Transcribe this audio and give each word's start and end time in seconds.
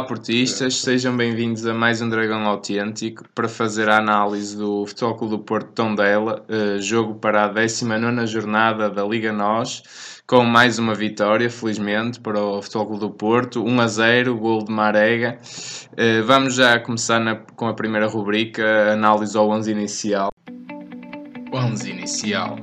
Olá, 0.00 0.08
portistas, 0.08 0.76
sejam 0.76 1.14
bem-vindos 1.14 1.66
a 1.66 1.74
mais 1.74 2.00
um 2.00 2.08
Dragão 2.08 2.46
Autêntico 2.46 3.22
para 3.34 3.46
fazer 3.46 3.86
a 3.90 3.98
análise 3.98 4.56
do 4.56 4.86
Futebol 4.86 5.14
Clube 5.14 5.36
do 5.36 5.38
Porto 5.40 5.72
Tondela, 5.74 6.42
uh, 6.48 6.80
jogo 6.80 7.16
para 7.16 7.44
a 7.44 7.48
19 7.48 8.26
jornada 8.26 8.88
da 8.88 9.04
Liga 9.04 9.30
NOS, 9.30 9.82
com 10.26 10.42
mais 10.42 10.78
uma 10.78 10.94
vitória, 10.94 11.50
felizmente, 11.50 12.18
para 12.18 12.42
o 12.42 12.62
Futebol 12.62 12.86
Clube 12.86 13.00
do 13.00 13.10
Porto, 13.10 13.62
1 13.62 13.80
a 13.80 13.86
0, 13.86 14.38
gol 14.38 14.64
de 14.64 14.72
Marega. 14.72 15.38
Uh, 15.92 16.24
vamos 16.24 16.54
já 16.54 16.80
começar 16.80 17.20
na, 17.20 17.36
com 17.36 17.68
a 17.68 17.74
primeira 17.74 18.06
rubrica, 18.06 18.94
análise 18.94 19.36
ao 19.36 19.50
11 19.50 19.70
inicial. 19.70 20.32
11 21.52 21.90
inicial. 21.90 22.56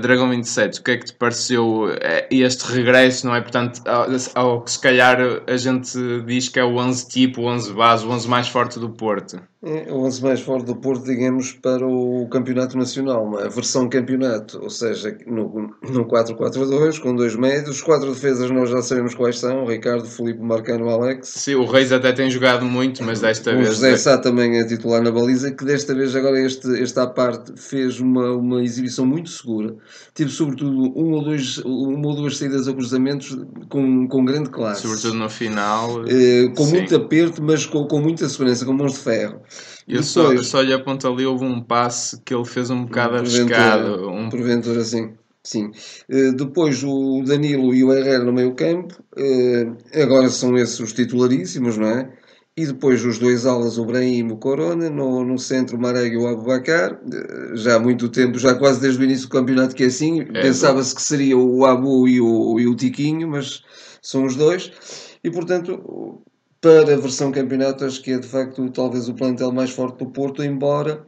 Dragão 0.00 0.28
27, 0.28 0.80
o 0.80 0.82
que 0.82 0.90
é 0.90 0.96
que 0.98 1.06
te 1.06 1.12
pareceu 1.14 1.88
eh, 2.00 2.28
este 2.30 2.64
regresso, 2.72 3.26
não 3.26 3.34
é? 3.34 3.40
Portanto, 3.40 3.80
ao, 3.86 4.06
ao 4.34 4.62
que 4.62 4.70
se 4.70 4.80
calhar 4.80 5.18
a 5.46 5.56
gente 5.56 5.98
diz 6.26 6.48
que 6.48 6.60
é 6.60 6.64
o 6.64 6.76
11 6.76 7.08
tipo, 7.08 7.42
o 7.42 7.46
11 7.46 7.72
base, 7.72 8.04
o 8.04 8.10
11 8.10 8.28
mais 8.28 8.48
forte 8.48 8.78
do 8.78 8.90
Porto. 8.90 9.40
É 9.60 9.92
o 9.92 10.04
11 10.04 10.22
mais 10.22 10.40
forte 10.40 10.66
do 10.66 10.76
Porto, 10.76 11.04
digamos, 11.04 11.52
para 11.52 11.84
o 11.84 12.28
Campeonato 12.28 12.78
Nacional, 12.78 13.40
é? 13.40 13.46
a 13.46 13.48
versão 13.48 13.88
campeonato, 13.88 14.60
ou 14.62 14.70
seja, 14.70 15.18
no, 15.26 15.74
no 15.82 16.06
4-4-2, 16.06 17.00
com 17.00 17.16
dois 17.16 17.34
médios, 17.34 17.76
os 17.76 17.82
quatro 17.82 18.12
defesas 18.12 18.48
nós 18.52 18.70
já 18.70 18.80
sabemos 18.80 19.16
quais 19.16 19.40
são, 19.40 19.66
Ricardo, 19.66 20.06
Filipe, 20.06 20.40
Marcano, 20.40 20.88
Alex. 20.88 21.30
Sim, 21.30 21.56
o 21.56 21.64
Reis 21.64 21.90
até 21.90 22.12
tem 22.12 22.30
jogado 22.30 22.64
muito, 22.64 23.02
mas 23.02 23.20
desta 23.20 23.50
o 23.50 23.56
vez... 23.56 23.70
O 23.70 23.72
José 23.72 23.96
Sá 23.96 24.16
também 24.16 24.60
é 24.60 24.64
titular 24.64 25.02
na 25.02 25.10
baliza, 25.10 25.50
que 25.50 25.64
desta 25.64 25.92
vez, 25.92 26.14
agora 26.14 26.40
este, 26.40 26.80
esta 26.80 27.08
parte, 27.08 27.52
fez 27.60 27.98
uma, 27.98 28.30
uma 28.36 28.62
exibição 28.62 29.04
muito 29.04 29.28
segura, 29.28 29.74
teve 30.14 30.30
sobretudo 30.30 30.92
um 30.96 31.14
ou 31.14 31.24
dois, 31.24 31.58
uma 31.64 32.06
ou 32.06 32.14
duas 32.14 32.36
saídas 32.36 32.68
a 32.68 32.72
cruzamentos 32.72 33.36
com, 33.68 34.06
com 34.06 34.24
grande 34.24 34.50
classe. 34.50 34.82
Sobretudo 34.82 35.14
no 35.14 35.28
final. 35.28 36.04
Eh, 36.06 36.46
com 36.56 36.64
sim. 36.64 36.76
muito 36.76 36.94
aperto, 36.94 37.42
mas 37.42 37.66
com, 37.66 37.84
com 37.88 38.00
muita 38.00 38.28
segurança, 38.28 38.64
com 38.64 38.72
mãos 38.72 38.92
de 38.92 39.00
ferro. 39.00 39.47
Eu, 39.88 40.02
Depois, 40.02 40.06
só, 40.06 40.32
eu 40.34 40.44
só 40.44 40.60
lhe 40.60 40.72
aponto 40.74 41.08
ali, 41.08 41.24
houve 41.24 41.46
um 41.46 41.62
passe 41.62 42.20
que 42.22 42.34
ele 42.34 42.44
fez 42.44 42.68
um 42.68 42.84
bocado 42.84 43.16
arriscado. 43.16 44.10
Um... 44.10 44.28
Porventura, 44.28 44.84
sim. 44.84 45.14
Sim. 45.42 45.70
Uh, 46.10 46.36
depois 46.36 46.84
o 46.84 47.22
Danilo 47.24 47.74
e 47.74 47.82
o 47.82 47.92
Herrera 47.92 48.22
no 48.22 48.32
meio 48.32 48.54
campo. 48.54 48.94
Uh, 49.16 49.74
agora 49.98 50.28
são 50.28 50.58
esses 50.58 50.78
os 50.78 50.92
titularíssimos, 50.92 51.78
não 51.78 51.88
é? 51.88 52.12
E 52.54 52.66
depois 52.66 53.02
os 53.02 53.18
dois 53.18 53.46
alas, 53.46 53.78
o 53.78 53.84
Brahim 53.86 54.18
e 54.18 54.32
o 54.32 54.36
Corona. 54.36 54.90
No, 54.90 55.24
no 55.24 55.38
centro, 55.38 55.78
o 55.78 55.80
Marega 55.80 56.14
e 56.14 56.18
o 56.18 56.26
Abubacar. 56.26 57.00
Uh, 57.02 57.56
já 57.56 57.76
há 57.76 57.78
muito 57.78 58.10
tempo, 58.10 58.38
já 58.38 58.54
quase 58.54 58.82
desde 58.82 59.00
o 59.00 59.04
início 59.04 59.26
do 59.26 59.32
campeonato 59.32 59.74
que 59.74 59.84
é 59.84 59.86
assim. 59.86 60.20
É, 60.20 60.42
Pensava-se 60.42 60.94
que 60.94 61.00
seria 61.00 61.38
o 61.38 61.64
Abu 61.64 62.06
e 62.06 62.20
o, 62.20 62.60
e 62.60 62.66
o 62.66 62.76
Tiquinho, 62.76 63.26
mas 63.28 63.62
são 64.02 64.26
os 64.26 64.36
dois. 64.36 64.70
E 65.24 65.30
portanto, 65.30 66.20
para 66.60 66.94
a 66.94 66.96
versão 66.96 67.32
campeonato, 67.32 67.84
acho 67.84 68.02
que 68.02 68.12
é 68.12 68.18
de 68.18 68.26
facto 68.26 68.70
talvez 68.70 69.08
o 69.08 69.14
plantel 69.14 69.52
mais 69.52 69.70
forte 69.70 69.98
do 69.98 70.10
Porto, 70.10 70.42
embora 70.42 71.06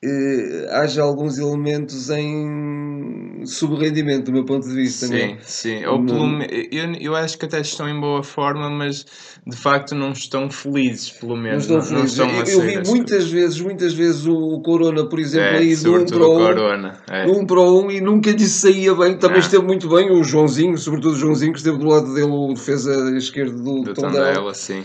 eh, 0.00 0.68
haja 0.70 1.02
alguns 1.02 1.38
elementos 1.38 2.08
em 2.08 3.42
subrendimento 3.44 4.26
do 4.26 4.32
meu 4.32 4.44
ponto 4.44 4.68
de 4.68 4.74
vista. 4.74 5.06
Sim, 5.06 5.12
não? 5.12 5.18
É? 5.18 5.38
sim. 5.42 5.84
Ou 5.86 6.06
pelo, 6.06 6.42
eu, 6.70 6.92
eu 7.00 7.16
acho 7.16 7.36
que 7.36 7.46
até 7.46 7.60
estão 7.60 7.88
em 7.88 8.00
boa 8.00 8.22
forma, 8.22 8.70
mas 8.70 9.04
de 9.44 9.56
facto 9.56 9.96
não 9.96 10.12
estão 10.12 10.48
felizes, 10.48 11.10
pelo 11.10 11.36
menos. 11.36 11.66
Não 11.66 11.78
estão 11.78 11.96
felizes. 11.96 12.16
Não, 12.16 12.26
estão 12.26 12.62
eu, 12.62 12.70
eu 12.70 12.82
vi 12.82 12.88
muitas 12.88 13.28
vezes, 13.28 13.60
muitas 13.60 13.92
vezes 13.92 14.24
o 14.24 14.60
Corona, 14.60 15.04
por 15.08 15.18
exemplo, 15.18 15.56
é, 15.56 15.58
aí 15.58 15.74
de 15.74 15.88
um 15.88 16.06
para 16.06 16.28
um, 16.28 16.36
Corona, 16.36 17.02
é. 17.10 17.26
um 17.26 17.44
para 17.44 17.60
um 17.60 17.90
e 17.90 18.00
nunca 18.00 18.30
lhe 18.30 18.46
saía 18.46 18.94
bem. 18.94 19.18
Também 19.18 19.38
não. 19.38 19.44
esteve 19.44 19.64
muito 19.64 19.88
bem 19.88 20.12
o 20.12 20.22
Joãozinho, 20.22 20.78
sobretudo 20.78 21.14
o 21.14 21.18
Joãozinho, 21.18 21.52
que 21.52 21.58
esteve 21.58 21.78
do 21.78 21.86
lado 21.88 22.14
dele, 22.14 22.30
o 22.30 22.52
defesa 22.54 23.16
esquerdo 23.16 23.60
do, 23.60 23.82
do 23.82 23.94
Tondela. 23.94 24.54
sim. 24.54 24.84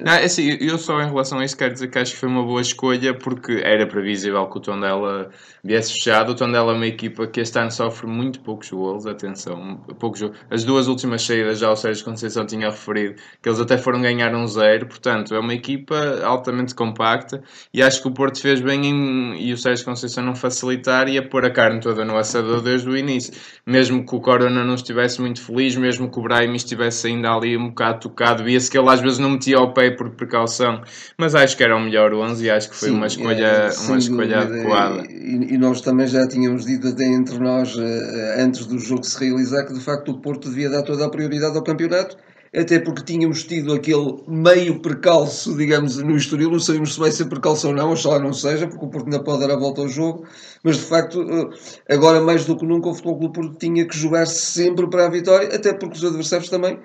Não, 0.00 0.12
é 0.12 0.24
assim, 0.24 0.56
eu 0.60 0.78
só 0.78 1.00
em 1.00 1.06
relação 1.06 1.38
a 1.38 1.44
isso 1.44 1.56
quero 1.56 1.72
dizer 1.72 1.88
que 1.88 1.98
acho 1.98 2.12
que 2.12 2.18
foi 2.18 2.28
uma 2.28 2.42
boa 2.42 2.60
escolha 2.60 3.12
porque 3.14 3.60
era 3.64 3.86
previsível 3.86 4.46
que 4.46 4.58
o 4.58 4.60
Tondela 4.60 5.30
viesse 5.62 5.92
fechado. 5.92 6.32
O 6.32 6.34
Tondela 6.34 6.72
é 6.72 6.74
uma 6.74 6.86
equipa 6.86 7.26
que 7.26 7.40
este 7.40 7.58
ano 7.58 7.70
sofre 7.70 8.06
muito 8.06 8.40
poucos 8.40 8.70
gols, 8.70 9.06
atenção, 9.06 9.76
poucos 9.98 10.22
gols. 10.22 10.36
As 10.50 10.64
duas 10.64 10.88
últimas 10.88 11.22
saídas 11.22 11.58
já 11.58 11.70
o 11.70 11.76
Sérgio 11.76 12.04
Conceição 12.04 12.46
tinha 12.46 12.70
referido 12.70 13.16
que 13.42 13.48
eles 13.48 13.60
até 13.60 13.76
foram 13.76 14.00
ganhar 14.00 14.34
um 14.34 14.46
zero, 14.46 14.86
portanto 14.86 15.34
é 15.34 15.38
uma 15.38 15.54
equipa 15.54 16.20
altamente 16.24 16.74
compacta 16.74 17.42
e 17.72 17.82
acho 17.82 18.00
que 18.00 18.08
o 18.08 18.12
Porto 18.12 18.40
fez 18.40 18.60
bem 18.60 18.86
em, 18.86 19.42
e 19.42 19.52
o 19.52 19.58
Sérgio 19.58 19.84
Conceição 19.84 20.24
não 20.24 20.34
facilitar 20.34 21.08
e 21.08 21.18
a 21.18 21.22
pôr 21.22 21.44
a 21.44 21.50
carne 21.50 21.80
toda 21.80 22.04
no 22.04 22.16
assador 22.16 22.60
desde 22.62 22.88
o 22.88 22.96
início. 22.96 23.34
Mesmo 23.66 24.04
que 24.06 24.14
o 24.14 24.20
Corona 24.20 24.64
não 24.64 24.74
estivesse 24.74 25.20
muito 25.20 25.42
feliz, 25.42 25.76
mesmo 25.76 26.10
que 26.10 26.18
o 26.18 26.22
Brahim 26.22 26.54
estivesse 26.54 27.08
ainda 27.08 27.30
ali 27.30 27.56
um 27.56 27.68
bocado 27.68 28.00
tocado, 28.00 28.44
via-se 28.44 28.70
que 28.70 28.78
ele 28.78 28.88
às 28.88 29.00
vezes 29.00 29.18
não 29.18 29.30
metia 29.30 29.58
o 29.58 29.72
pé 29.72 29.81
por 29.90 30.10
precaução, 30.10 30.82
mas 31.18 31.34
acho 31.34 31.56
que 31.56 31.64
era 31.64 31.76
o 31.76 31.80
melhor 31.80 32.14
11 32.14 32.44
e 32.44 32.50
acho 32.50 32.70
que 32.70 32.76
foi 32.76 32.88
Sim, 32.88 32.94
uma 32.94 33.06
escolha, 33.06 33.44
é, 33.44 33.70
uma 33.88 33.98
escolha 33.98 34.38
adequada. 34.40 35.06
E, 35.06 35.54
e, 35.54 35.58
nós 35.58 35.80
também 35.80 36.06
já 36.06 36.26
tínhamos 36.26 36.64
dito 36.64 36.88
até 36.88 37.04
entre 37.04 37.38
nós, 37.38 37.76
eh, 37.76 38.36
antes 38.38 38.66
do 38.66 38.78
jogo 38.78 39.04
se 39.04 39.18
realizar, 39.18 39.66
que 39.66 39.74
de 39.74 39.80
facto 39.80 40.12
o 40.12 40.18
Porto 40.20 40.48
devia 40.48 40.70
dar 40.70 40.82
toda 40.82 41.04
a 41.04 41.10
prioridade 41.10 41.56
ao 41.56 41.62
campeonato, 41.62 42.16
até 42.54 42.78
porque 42.78 43.02
tínhamos 43.02 43.44
tido 43.44 43.72
aquele 43.72 44.22
meio 44.28 44.80
percalço, 44.80 45.56
digamos, 45.56 45.96
no 45.96 46.14
Estoril, 46.14 46.50
não 46.50 46.60
sabemos 46.60 46.92
se 46.92 47.00
vai 47.00 47.10
ser 47.10 47.24
percalço 47.24 47.68
ou 47.68 47.74
não, 47.74 47.92
oxalá 47.92 48.18
não 48.18 48.32
seja, 48.32 48.68
porque 48.68 48.84
o 48.84 48.88
Porto 48.88 49.06
ainda 49.06 49.24
pode 49.24 49.40
dar 49.40 49.54
a 49.54 49.58
volta 49.58 49.80
ao 49.80 49.88
jogo, 49.88 50.26
mas 50.62 50.76
de 50.76 50.84
facto, 50.84 51.22
eh, 51.22 51.94
agora 51.94 52.20
mais 52.20 52.44
do 52.44 52.56
que 52.56 52.66
nunca 52.66 52.90
o 52.90 52.94
Futebol 52.94 53.18
Clube 53.18 53.34
Porto 53.34 53.58
tinha 53.58 53.86
que 53.86 53.96
jogar 53.96 54.26
sempre 54.26 54.86
para 54.88 55.06
a 55.06 55.08
vitória, 55.08 55.48
até 55.48 55.72
porque 55.72 55.96
os 55.96 56.04
adversários 56.04 56.50
também 56.50 56.78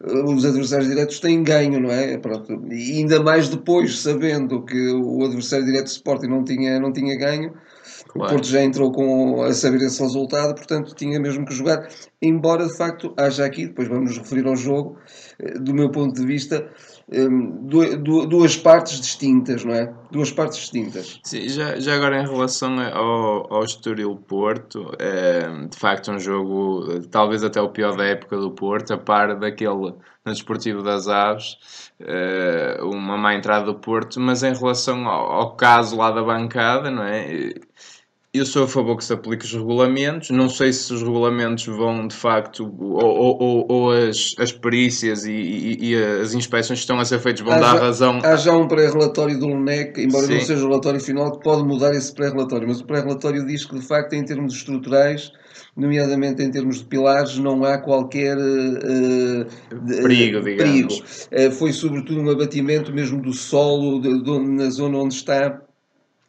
os 0.00 0.44
adversários 0.44 0.88
diretos 0.88 1.20
têm 1.20 1.42
ganho, 1.42 1.80
não 1.80 1.90
é? 1.90 2.18
Pronto. 2.18 2.52
E 2.70 2.98
ainda 2.98 3.22
mais 3.22 3.48
depois, 3.48 3.98
sabendo 4.00 4.64
que 4.64 4.90
o 4.90 5.24
adversário 5.24 5.64
direto 5.64 5.86
Sporting 5.86 6.26
não 6.26 6.44
tinha, 6.44 6.78
não 6.78 6.92
tinha 6.92 7.16
ganho, 7.16 7.54
claro. 8.08 8.30
o 8.30 8.34
Porto 8.34 8.46
já 8.46 8.62
entrou 8.62 8.92
com 8.92 9.42
a 9.42 9.52
saber 9.54 9.80
esse 9.82 10.02
resultado, 10.02 10.54
portanto 10.54 10.94
tinha 10.94 11.18
mesmo 11.18 11.46
que 11.46 11.54
jogar. 11.54 11.88
Embora 12.20 12.66
de 12.66 12.76
facto 12.76 13.14
haja 13.16 13.46
aqui, 13.46 13.66
depois 13.66 13.88
vamos 13.88 14.18
referir 14.18 14.46
ao 14.46 14.56
jogo, 14.56 14.98
eh, 15.38 15.58
do 15.58 15.72
meu 15.72 15.90
ponto 15.90 16.14
de 16.14 16.26
vista, 16.26 16.68
duas 17.08 18.56
partes 18.56 19.00
distintas, 19.00 19.64
não 19.64 19.74
é? 19.74 19.92
Duas 20.10 20.32
partes 20.32 20.58
distintas. 20.58 21.20
Sim, 21.22 21.48
já, 21.48 21.78
já 21.78 21.94
agora 21.94 22.20
em 22.20 22.26
relação 22.26 22.76
ao, 22.80 23.52
ao 23.52 23.64
Estoril 23.64 24.16
Porto, 24.16 24.92
é, 24.98 25.66
de 25.68 25.78
facto 25.78 26.10
um 26.10 26.18
jogo 26.18 27.00
talvez 27.10 27.44
até 27.44 27.60
o 27.60 27.70
pior 27.70 27.96
da 27.96 28.04
época 28.04 28.36
do 28.36 28.50
Porto, 28.50 28.94
a 28.94 28.98
par 28.98 29.38
daquele 29.38 29.94
no 30.24 30.32
Desportivo 30.32 30.82
das 30.82 31.06
Aves, 31.06 31.92
é, 32.00 32.80
uma 32.82 33.16
má 33.16 33.34
entrada 33.36 33.66
do 33.66 33.76
Porto, 33.76 34.18
mas 34.18 34.42
em 34.42 34.52
relação 34.52 35.06
ao, 35.06 35.30
ao 35.30 35.56
caso 35.56 35.96
lá 35.96 36.10
da 36.10 36.22
bancada, 36.22 36.90
não 36.90 37.04
é? 37.04 37.54
Eu 38.36 38.46
sou 38.46 38.64
a 38.64 38.68
favor 38.68 38.96
que 38.96 39.04
se 39.04 39.12
aplique 39.12 39.44
os 39.44 39.52
regulamentos. 39.52 40.30
Não 40.30 40.48
sei 40.48 40.72
se 40.72 40.92
os 40.92 41.02
regulamentos 41.02 41.66
vão 41.66 42.06
de 42.06 42.14
facto, 42.14 42.72
ou, 42.78 43.40
ou, 43.40 43.66
ou 43.68 43.90
as, 43.92 44.34
as 44.38 44.52
perícias 44.52 45.24
e, 45.24 45.32
e, 45.32 45.90
e, 45.90 45.96
as 45.96 46.34
inspeções 46.34 46.78
que 46.78 46.82
estão 46.82 46.98
a 46.98 47.04
ser 47.04 47.18
feitas 47.18 47.42
vão 47.42 47.54
há 47.54 47.58
dar 47.58 47.74
já, 47.74 47.80
razão. 47.80 48.20
Há 48.22 48.36
já 48.36 48.52
um 48.52 48.68
pré-relatório 48.68 49.38
do 49.38 49.46
LNEC, 49.46 50.00
embora 50.00 50.26
Sim. 50.26 50.34
não 50.34 50.40
seja 50.40 50.64
o 50.64 50.68
relatório 50.68 51.00
final, 51.00 51.32
que 51.32 51.42
pode 51.42 51.62
mudar 51.64 51.94
esse 51.94 52.12
pré-relatório. 52.12 52.68
Mas 52.68 52.80
o 52.80 52.84
pré-relatório 52.84 53.46
diz 53.46 53.64
que 53.64 53.74
de 53.78 53.86
facto, 53.86 54.12
em 54.12 54.24
termos 54.24 54.54
estruturais, 54.54 55.32
nomeadamente 55.76 56.42
em 56.42 56.50
termos 56.50 56.78
de 56.78 56.84
pilares, 56.86 57.38
não 57.38 57.64
há 57.64 57.78
qualquer 57.78 58.36
uh, 58.36 59.46
perigo, 60.02 60.40
digamos. 60.40 61.00
perigo. 61.30 61.48
Uh, 61.48 61.50
foi 61.52 61.72
sobretudo 61.72 62.20
um 62.20 62.30
abatimento 62.30 62.92
mesmo 62.92 63.20
do 63.20 63.32
solo 63.32 64.00
de, 64.00 64.22
de, 64.22 64.38
na 64.38 64.70
zona 64.70 64.98
onde 64.98 65.14
está 65.14 65.65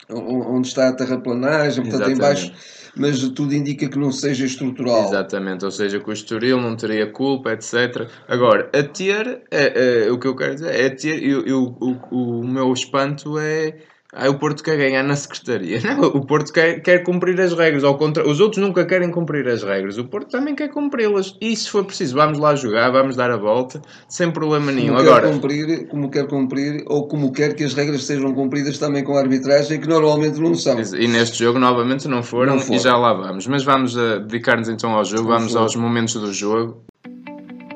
onde 0.09 0.67
está 0.67 0.89
a 0.89 0.93
terraplanagem, 0.93 1.83
portanto, 1.83 2.11
em 2.11 2.17
baixo, 2.17 2.51
mas 2.95 3.19
tudo 3.29 3.53
indica 3.53 3.87
que 3.87 3.99
não 3.99 4.11
seja 4.11 4.45
estrutural. 4.45 5.05
Exatamente, 5.05 5.65
ou 5.65 5.71
seja, 5.71 5.99
que 5.99 6.09
o 6.09 6.13
Estoril 6.13 6.59
não 6.59 6.75
teria 6.75 7.11
culpa, 7.11 7.51
etc. 7.51 8.09
Agora, 8.27 8.69
a 8.73 8.83
ter, 8.83 9.43
é, 9.51 10.05
é, 10.05 10.11
o 10.11 10.17
que 10.17 10.27
eu 10.27 10.35
quero 10.35 10.55
dizer 10.55 10.73
é 10.73 10.89
ter, 10.89 11.23
eu, 11.23 11.45
eu, 11.45 11.75
o, 11.79 12.39
o 12.41 12.47
meu 12.47 12.71
espanto 12.73 13.37
é 13.37 13.75
ah, 14.13 14.29
o 14.29 14.39
Porto 14.39 14.63
quer 14.63 14.77
ganhar 14.77 15.03
na 15.03 15.15
Secretaria. 15.15 15.81
Não, 15.83 16.01
o 16.01 16.25
Porto 16.25 16.53
quer, 16.53 16.79
quer 16.81 17.03
cumprir 17.03 17.39
as 17.41 17.53
regras. 17.53 17.83
Ao 17.83 17.97
contra... 17.97 18.27
Os 18.27 18.39
outros 18.39 18.63
nunca 18.63 18.85
querem 18.85 19.11
cumprir 19.11 19.45
as 19.47 19.63
regras. 19.63 19.97
O 19.97 20.05
Porto 20.05 20.29
também 20.29 20.55
quer 20.55 20.69
cumpri-las. 20.69 21.35
E 21.41 21.55
se 21.55 21.69
for 21.69 21.83
preciso, 21.83 22.15
vamos 22.15 22.39
lá 22.39 22.55
jogar, 22.55 22.89
vamos 22.89 23.17
dar 23.17 23.29
a 23.31 23.37
volta, 23.37 23.81
sem 24.07 24.31
problema 24.31 24.71
nenhum. 24.71 24.95
Como 24.95 24.99
Agora... 25.01 25.27
quer 25.27 25.33
cumprir, 25.33 25.87
como 25.87 26.09
quer 26.09 26.27
cumprir, 26.27 26.83
ou 26.87 27.07
como 27.07 27.33
quer 27.33 27.53
que 27.53 27.65
as 27.65 27.73
regras 27.73 28.05
sejam 28.05 28.33
cumpridas 28.33 28.77
também 28.77 29.03
com 29.03 29.17
a 29.17 29.19
arbitragem, 29.19 29.79
que 29.79 29.87
normalmente 29.87 30.39
não 30.39 30.55
são. 30.55 30.79
E 30.79 31.07
neste 31.07 31.39
jogo, 31.39 31.59
novamente, 31.59 32.07
não 32.07 32.23
foram, 32.23 32.55
não 32.55 32.61
foram. 32.61 32.75
e 32.75 32.79
já 32.79 32.95
lá 32.95 33.13
vamos. 33.13 33.45
Mas 33.45 33.65
vamos 33.65 33.95
uh, 33.97 34.19
dedicar-nos 34.21 34.69
então 34.69 34.91
ao 34.91 35.03
jogo, 35.03 35.27
vamos 35.27 35.55
aos 35.55 35.75
momentos 35.75 36.13
do 36.13 36.31
jogo. 36.31 36.81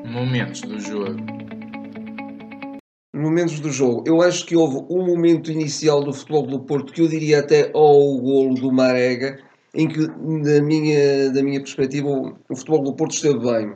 Momentos 0.06 0.62
do 0.62 0.78
jogo 0.80 1.41
momentos 3.14 3.60
do 3.60 3.70
jogo. 3.70 4.04
Eu 4.06 4.22
acho 4.22 4.46
que 4.46 4.56
houve 4.56 4.84
um 4.88 5.04
momento 5.04 5.50
inicial 5.50 6.02
do 6.02 6.12
futebol 6.12 6.46
do 6.46 6.60
Porto 6.60 6.92
que 6.92 7.02
eu 7.02 7.08
diria 7.08 7.40
até 7.40 7.70
ao 7.74 8.18
golo 8.18 8.54
do 8.54 8.72
Marega, 8.72 9.38
em 9.74 9.88
que, 9.88 10.06
da 10.06 10.62
minha, 10.62 11.30
da 11.30 11.42
minha 11.42 11.60
perspectiva, 11.60 12.08
o, 12.08 12.56
futebol 12.56 12.82
do 12.82 12.94
Porto 12.94 13.12
esteve 13.12 13.38
bem. 13.38 13.72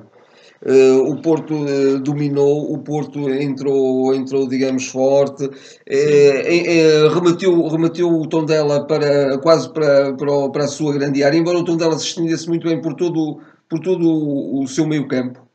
Uh, 0.64 1.10
o 1.10 1.20
Porto 1.20 1.54
uh, 1.54 1.98
dominou, 2.00 2.72
o 2.72 2.78
Porto 2.78 3.30
entrou, 3.30 4.14
entrou 4.14 4.48
digamos, 4.48 4.86
forte, 4.86 5.44
uh, 5.44 7.08
remeteu, 7.14 7.68
remeteu 7.68 8.08
o 8.08 8.26
Tondela 8.26 8.86
para, 8.86 9.36
quase 9.38 9.70
para, 9.72 10.14
para, 10.14 10.48
para 10.48 10.64
a 10.64 10.68
sua 10.68 10.94
grande 10.94 11.22
área, 11.22 11.36
embora 11.36 11.58
o 11.58 11.64
Tondela 11.64 11.98
se 11.98 12.06
estendesse 12.06 12.48
muito 12.48 12.66
bem 12.66 12.80
por 12.80 12.94
todo, 12.94 13.38
por 13.68 13.80
todo 13.80 14.08
o, 14.08 14.62
o 14.62 14.66
seu 14.66 14.86
meio 14.86 15.06
campo. 15.06 15.46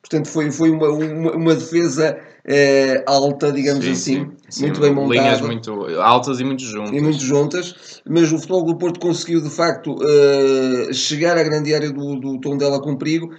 Portanto, 0.00 0.28
foi, 0.28 0.50
foi 0.52 0.70
uma, 0.70 0.88
uma, 0.88 1.32
uma 1.32 1.54
defesa 1.54 2.16
eh, 2.46 3.02
alta, 3.06 3.50
digamos 3.50 3.84
sim, 3.84 3.92
assim, 3.92 4.30
sim, 4.48 4.62
muito 4.64 4.80
bem 4.80 4.94
montada. 4.94 5.20
Linhas 5.20 5.40
muito 5.40 5.72
altas 6.00 6.40
e 6.40 6.44
muito 6.44 6.62
juntas. 6.62 6.92
E 6.92 7.00
muito 7.00 7.20
juntas, 7.20 8.02
mas 8.08 8.32
o 8.32 8.36
Futebol 8.38 8.64
do 8.64 8.76
Porto 8.76 9.00
conseguiu, 9.00 9.40
de 9.40 9.50
facto, 9.50 9.96
eh, 10.02 10.92
chegar 10.92 11.38
à 11.38 11.42
grande 11.42 11.74
área 11.74 11.90
do, 11.90 12.16
do 12.16 12.38
Tondela 12.40 12.80
com 12.80 12.96
perigo 12.96 13.30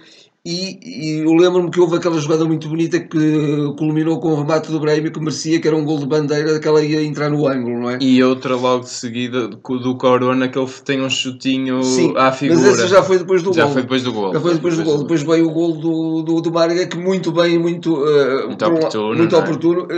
e, 0.46 0.78
e 0.84 1.18
eu 1.24 1.34
lembro-me 1.34 1.72
que 1.72 1.80
houve 1.80 1.96
aquela 1.96 2.16
jogada 2.20 2.44
muito 2.44 2.68
bonita 2.68 3.00
que 3.00 3.74
culminou 3.76 4.20
com 4.20 4.28
o 4.28 4.36
remate 4.36 4.70
do 4.70 4.78
Brahim 4.78 5.10
que 5.10 5.18
merecia, 5.18 5.60
que 5.60 5.66
era 5.66 5.76
um 5.76 5.84
gol 5.84 5.98
de 5.98 6.06
bandeira, 6.06 6.60
que 6.60 6.68
ela 6.68 6.80
ia 6.84 7.02
entrar 7.02 7.28
no 7.28 7.48
ângulo, 7.48 7.80
não 7.80 7.90
é? 7.90 7.98
E 8.00 8.22
outra 8.22 8.54
logo 8.54 8.84
de 8.84 8.90
seguida 8.90 9.48
do 9.48 9.96
Corona, 9.96 10.46
que 10.46 10.56
ele 10.56 10.68
tem 10.84 11.02
um 11.02 11.10
chutinho 11.10 11.82
Sim, 11.82 12.14
à 12.16 12.30
figura. 12.30 12.60
Mas 12.60 12.78
essa 12.78 12.86
já 12.86 13.02
foi 13.02 13.18
depois 13.18 13.42
do 13.42 13.52
já 13.52 13.62
gol. 13.62 13.68
Já 13.68 13.72
foi 13.72 13.82
depois 13.82 14.02
do 14.04 14.12
gol. 14.12 14.32
Já 14.34 14.40
foi 14.40 14.54
depois, 14.54 14.76
do 14.76 14.84
gol. 14.84 14.98
Depois 14.98 15.22
veio 15.24 15.48
o 15.48 15.50
gol 15.50 15.72
do, 15.72 16.22
do, 16.22 16.40
do 16.40 16.52
Marga, 16.52 16.86
que 16.86 16.96
muito 16.96 17.32
bem, 17.32 17.58
muito, 17.58 17.92
uh, 17.94 18.46
muito 18.46 18.64
oportuno. 18.64 19.16
muito 19.16 19.34
é? 19.34 19.38
oportuno. 19.40 19.88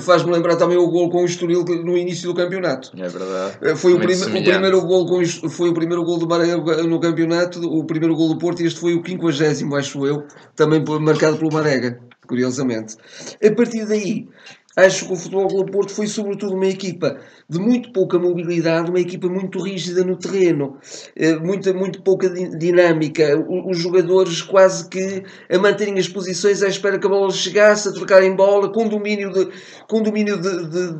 Faz-me 0.00 0.30
lembrar 0.30 0.56
também 0.56 0.76
o 0.76 0.86
gol 0.88 1.08
com 1.08 1.22
o 1.22 1.24
Estoril 1.24 1.64
no 1.82 1.96
início 1.96 2.28
do 2.28 2.34
campeonato. 2.34 2.90
É 2.94 3.08
verdade. 3.08 3.56
Eh, 3.62 3.74
foi 3.74 3.94
o, 3.94 3.98
prime 3.98 4.22
o, 4.22 4.44
primeiro 4.44 4.82
gol 4.82 5.06
com, 5.06 5.24
foi 5.48 5.70
o 5.70 5.72
primeiro 5.72 6.04
gol 6.04 6.18
do 6.18 6.28
Marga 6.28 6.58
no 6.82 7.00
campeonato, 7.00 7.58
o 7.66 7.84
primeiro 7.84 8.14
gol 8.14 8.28
do 8.28 8.36
Porto, 8.36 8.62
e 8.62 8.66
este 8.66 8.78
foi 8.78 8.94
o 8.94 9.02
50, 9.02 9.76
acho 9.76 9.93
eu. 10.02 10.26
Também 10.56 10.82
também 10.82 10.98
marcado 11.00 11.38
pelo 11.38 11.52
Marega, 11.52 12.00
curiosamente. 12.26 12.96
A 13.44 13.54
partir 13.54 13.86
daí, 13.86 14.28
acho 14.76 15.06
que 15.06 15.12
o 15.12 15.16
Futebol 15.16 15.48
Clube 15.48 15.72
Porto 15.72 15.92
foi 15.92 16.06
sobretudo 16.06 16.54
uma 16.54 16.66
equipa 16.66 17.18
de 17.48 17.58
muito 17.58 17.92
pouca 17.92 18.18
mobilidade, 18.18 18.90
uma 18.90 19.00
equipa 19.00 19.28
muito 19.28 19.62
rígida 19.62 20.02
no 20.04 20.16
terreno, 20.16 20.78
eh, 21.16 21.36
muita, 21.36 21.72
muito 21.72 22.02
pouca 22.02 22.28
dinâmica, 22.30 23.36
os 23.68 23.78
jogadores 23.78 24.42
quase 24.42 24.88
que 24.88 25.22
a 25.50 25.58
manterem 25.58 25.98
as 25.98 26.08
posições 26.08 26.62
à 26.62 26.68
espera 26.68 26.98
que 26.98 27.06
a 27.06 27.10
bola 27.10 27.30
chegasse, 27.30 27.88
a 27.88 27.92
trocarem 27.92 28.34
bola, 28.34 28.72
com 28.72 28.88
domínio 28.88 29.30
de, 29.30 29.48
com 29.88 30.02
domínio 30.02 30.40
de, 30.40 30.66
de, 30.68 30.92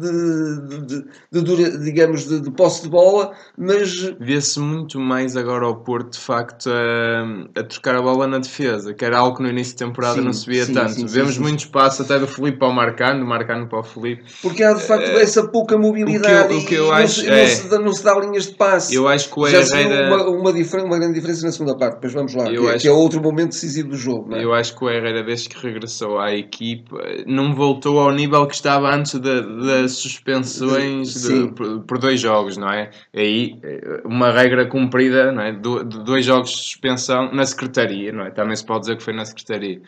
de, 1.33 1.43
de 1.43 1.85
digamos, 1.85 2.29
de, 2.29 2.51
posse 2.53 2.83
de 2.83 2.91
bola, 2.91 3.33
mas... 3.57 4.15
Vê-se 4.21 4.61
muito 4.61 5.01
mais 5.01 5.37
agora 5.37 5.65
ao 5.65 5.83
Porto, 5.83 6.13
de 6.13 6.21
facto, 6.21 6.71
a, 6.71 7.61
a 7.61 7.65
trocar 7.65 7.97
a 7.97 8.03
bola 8.03 8.27
na 8.27 8.39
defesa, 8.39 8.95
que 8.95 9.05
era 9.05 9.19
algo 9.19 9.39
que 9.39 9.43
no 9.43 9.49
início 9.49 9.77
da 9.77 9.87
temporada 9.87 10.15
sim, 10.17 10.25
não 10.25 10.33
se 10.33 10.47
via 10.47 10.65
sim, 10.65 10.75
tanto. 10.75 10.93
Sim, 10.93 11.07
Vemos 11.07 11.39
muito 11.39 11.61
espaço 11.61 12.03
até 12.03 12.19
do 12.19 12.27
Felipe 12.27 12.63
ao 12.65 12.73
Marcano, 12.73 13.21
do 13.21 13.27
Marcano 13.27 13.64
para 13.67 13.81
o 13.81 13.83
Felipe. 13.83 14.25
Porque 14.43 14.63
há, 14.63 14.73
de 14.73 14.83
facto, 14.83 15.09
uh, 15.09 15.19
essa 15.19 15.47
pouca 15.49 15.77
mobilidade 15.77 16.53
eu, 16.53 16.61
o 16.61 16.67
que 16.67 16.75
eu 16.75 16.93
acho 16.93 17.25
não, 17.25 17.33
é, 17.33 17.47
se, 17.47 17.79
não, 17.79 17.93
se, 17.93 18.05
dá 18.05 18.19
linhas 18.19 18.47
de 18.47 18.55
passe. 18.55 18.95
Eu 18.95 19.09
acho 19.09 19.31
que 19.31 19.39
o 19.39 19.47
Herrera. 19.47 20.09
Uma, 20.09 20.29
uma, 20.29 20.51
uma, 20.51 20.99
grande 20.99 21.15
diferença 21.15 21.47
na 21.47 21.53
segunda 21.53 21.77
parte, 21.77 21.95
depois 21.95 22.13
vamos 22.13 22.35
lá, 22.35 22.45
que, 22.45 22.57
é, 22.57 22.79
que, 22.79 22.89
é 22.89 22.93
outro 22.93 23.21
momento 23.21 23.51
decisivo 23.51 23.91
do 23.91 23.97
jogo. 23.97 24.35
É? 24.35 24.45
Eu 24.45 24.53
acho 24.53 24.77
que 24.77 24.85
o 24.85 24.91
Herrera, 24.91 25.23
desde 25.23 25.49
que 25.49 25.67
regressou 25.67 26.19
à 26.19 26.33
equipa, 26.33 26.99
não 27.27 27.55
voltou 27.55 28.01
ao 28.01 28.13
nível 28.13 28.47
que 28.47 28.55
estava 28.55 28.95
antes 28.95 29.15
das 29.19 29.93
suspensões 29.93 31.23
de, 31.23 31.49
por, 31.53 31.81
por, 31.81 31.99
dois 31.99 32.21
jogos, 32.21 32.57
não 32.57 32.71
é? 32.71 32.91
Aí, 33.15 33.59
uma 34.05 34.31
regra 34.31 34.67
cumprida, 34.67 35.33
não 35.33 35.43
é? 35.43 35.53
Do, 35.53 35.85
de 35.85 36.05
dois 36.05 36.25
jogos 36.25 36.51
de 36.51 36.57
suspensão 36.57 37.33
na 37.33 37.45
secretaria, 37.45 38.13
não 38.13 38.25
é? 38.25 38.31
Também 38.31 38.57
se 38.57 38.65
pode 38.65 38.81
dizer 38.81 38.97
que 38.97 39.03
foi 39.03 39.15
na 39.15 39.25
secretaria. 39.25 39.81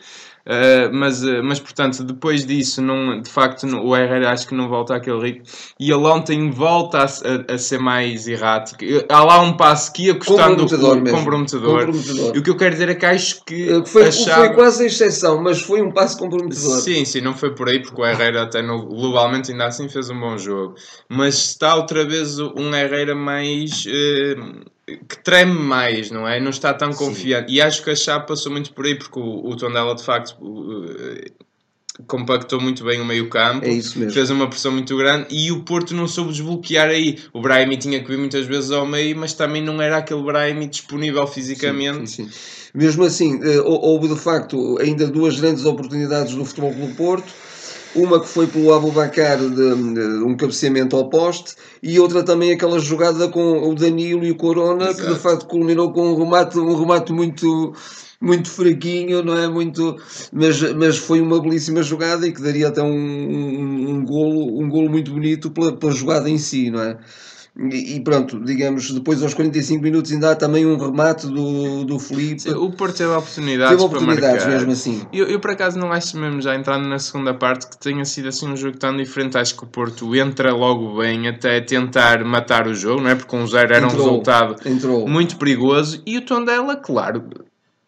Uh, 0.47 0.87
mas, 0.93 1.23
uh, 1.25 1.43
mas 1.43 1.59
portanto, 1.59 2.01
depois 2.05 2.45
disso, 2.45 2.81
não, 2.81 3.19
de 3.19 3.29
facto, 3.29 3.66
o 3.75 3.95
Herrera 3.95 4.31
acho 4.31 4.47
que 4.47 4.55
não 4.55 4.67
volta 4.69 4.95
àquele 4.95 5.19
ritmo. 5.19 5.43
E 5.79 5.91
ele 5.91 6.05
ontem 6.05 6.49
volta 6.49 6.99
a, 6.99 7.03
a, 7.03 7.55
a, 7.55 7.57
ser 7.57 7.79
mais 7.79 8.27
errático. 8.27 8.83
Há 9.09 9.23
lá 9.23 9.41
um 9.41 9.55
passo 9.55 9.91
que 9.93 10.05
ia 10.05 10.15
custando 10.15 10.67
comprometedor, 10.67 10.97
o, 10.97 11.11
comprometedor. 11.11 11.85
comprometedor. 11.85 12.35
E 12.35 12.39
o 12.39 12.43
que 12.43 12.49
eu 12.49 12.57
quero 12.57 12.71
dizer 12.71 12.89
é 12.89 12.95
que 12.95 13.05
acho 13.05 13.43
que. 13.45 13.71
Uh, 13.71 13.85
foi, 13.85 14.11
foi 14.11 14.53
quase 14.53 14.83
a 14.83 14.87
exceção, 14.87 15.41
mas 15.41 15.61
foi 15.61 15.81
um 15.81 15.91
passo 15.91 16.17
comprometedor. 16.17 16.79
Sim, 16.79 17.05
sim, 17.05 17.21
não 17.21 17.33
foi 17.33 17.53
por 17.53 17.69
aí, 17.69 17.81
porque 17.81 18.01
o 18.01 18.05
Herrera, 18.05 18.43
até 18.43 18.61
no, 18.61 18.85
globalmente, 18.85 19.51
ainda 19.51 19.65
assim 19.65 19.89
fez 19.89 20.09
um 20.09 20.19
bom 20.19 20.37
jogo. 20.37 20.75
Mas 21.09 21.35
está 21.35 21.75
outra 21.75 22.05
vez 22.05 22.39
um 22.39 22.73
Herrera 22.73 23.15
mais 23.15 23.85
que 24.87 25.17
treme 25.21 25.59
mais, 25.59 26.09
não 26.09 26.25
é? 26.27 26.39
Não 26.39 26.49
está 26.49 26.73
tão 26.73 26.91
confiante. 26.91 27.49
Sim. 27.49 27.55
E 27.55 27.61
acho 27.61 27.83
que 27.83 27.89
a 27.89 27.95
chave 27.95 28.25
passou 28.25 28.51
muito 28.51 28.73
por 28.73 28.85
aí, 28.85 28.95
porque 28.95 29.19
o, 29.19 29.49
o 29.49 29.55
Tondela 29.55 29.93
de 29.93 30.03
facto 30.03 30.37
compactou 32.05 32.61
muito 32.61 32.83
bem 32.83 33.01
o 33.01 33.05
meio 33.05 33.29
campo, 33.29 33.65
é 33.65 34.09
fez 34.09 34.29
uma 34.29 34.47
pressão 34.47 34.71
muito 34.71 34.95
grande 34.95 35.27
e 35.29 35.51
o 35.51 35.61
Porto 35.63 35.95
não 35.95 36.07
soube 36.07 36.31
desbloquear 36.31 36.89
aí. 36.89 37.17
O 37.33 37.41
Brahimi 37.41 37.77
tinha 37.77 37.99
que 37.99 38.07
vir 38.07 38.17
muitas 38.17 38.45
vezes 38.45 38.71
ao 38.71 38.85
meio, 38.85 39.17
mas 39.17 39.33
também 39.33 39.63
não 39.63 39.81
era 39.81 39.97
aquele 39.97 40.21
Brahimi 40.21 40.67
disponível 40.67 41.25
fisicamente. 41.25 42.09
Sim, 42.09 42.25
sim, 42.25 42.29
sim. 42.29 42.69
Mesmo 42.73 43.03
assim, 43.03 43.39
eh, 43.41 43.61
houve 43.61 44.07
de 44.07 44.15
facto 44.15 44.77
ainda 44.79 45.07
duas 45.07 45.39
grandes 45.39 45.65
oportunidades 45.65 46.33
no 46.35 46.45
Futebol 46.45 46.73
do 46.73 46.93
Porto 46.95 47.33
uma 47.95 48.19
que 48.19 48.27
foi 48.27 48.47
pelo 48.47 48.73
Abubacar 48.73 49.37
de, 49.37 49.49
de, 49.49 50.23
um 50.23 50.35
cabeceamento 50.35 50.95
ao 50.95 51.09
poste 51.09 51.55
e 51.81 51.99
outra 51.99 52.23
também 52.23 52.51
aquela 52.51 52.79
jogada 52.79 53.27
com 53.27 53.69
o 53.69 53.73
Danilo 53.73 54.23
e 54.23 54.31
o 54.31 54.35
Corona 54.35 54.89
Exato. 54.89 55.01
que 55.01 55.13
de 55.13 55.19
facto 55.19 55.45
culminou 55.47 55.91
com 55.91 56.13
um 56.13 56.17
remate, 56.17 56.57
um 56.59 56.77
remate 56.77 57.11
muito 57.11 57.73
muito 58.19 58.49
fraquinho, 58.49 59.23
não 59.23 59.37
é? 59.37 59.47
Muito, 59.47 59.97
mas, 60.31 60.61
mas 60.73 60.97
foi 60.97 61.21
uma 61.21 61.41
belíssima 61.41 61.83
jogada 61.83 62.27
e 62.27 62.31
que 62.31 62.41
daria 62.41 62.67
até 62.67 62.81
um, 62.81 62.87
um, 62.87 63.89
um 63.89 64.05
golo, 64.05 64.59
um 64.59 64.69
golo 64.69 64.89
muito 64.89 65.11
bonito 65.11 65.51
pela, 65.51 65.75
pela 65.75 65.91
jogada 65.91 66.29
em 66.29 66.37
si, 66.37 66.69
não 66.69 66.81
é? 66.81 66.97
E, 67.59 67.99
pronto, 68.01 68.39
digamos, 68.39 68.91
depois 68.91 69.23
aos 69.23 69.33
45 69.33 69.81
minutos 69.81 70.11
ainda 70.11 70.31
há 70.31 70.35
também 70.35 70.63
um 70.63 70.77
remate 70.77 71.25
do, 71.25 71.83
do 71.85 71.97
Felipe. 71.97 72.47
o 72.51 72.69
Porto 72.69 72.97
teve 72.97 73.09
oportunidades, 73.09 73.71
teve 73.71 73.83
oportunidades 73.83 74.43
para 74.43 74.53
mesmo 74.53 74.71
assim. 74.73 75.01
Eu, 75.11 75.25
eu 75.25 75.39
por 75.39 75.49
acaso 75.49 75.79
não 75.79 75.91
acho 75.91 76.19
mesmo, 76.19 76.39
já 76.39 76.55
entrando 76.55 76.87
na 76.87 76.99
segunda 76.99 77.33
parte, 77.33 77.65
que 77.65 77.75
tenha 77.79 78.05
sido 78.05 78.27
assim 78.27 78.47
um 78.47 78.55
jogo 78.55 78.77
tão 78.77 78.95
diferente. 78.95 79.39
Acho 79.39 79.57
que 79.57 79.63
o 79.63 79.67
Porto 79.67 80.15
entra 80.15 80.53
logo 80.53 80.99
bem 80.99 81.27
até 81.27 81.59
tentar 81.59 82.23
matar 82.23 82.67
o 82.67 82.75
jogo, 82.75 83.01
não 83.01 83.09
é? 83.09 83.15
Porque 83.15 83.35
um 83.35 83.47
zero 83.47 83.73
era 83.73 83.87
entrou, 83.87 84.01
um 84.01 84.05
resultado 84.05 84.55
entrou. 84.63 85.07
muito 85.07 85.37
perigoso. 85.37 85.99
E 86.05 86.15
o 86.15 86.21
Tondela, 86.21 86.75
claro, 86.75 87.23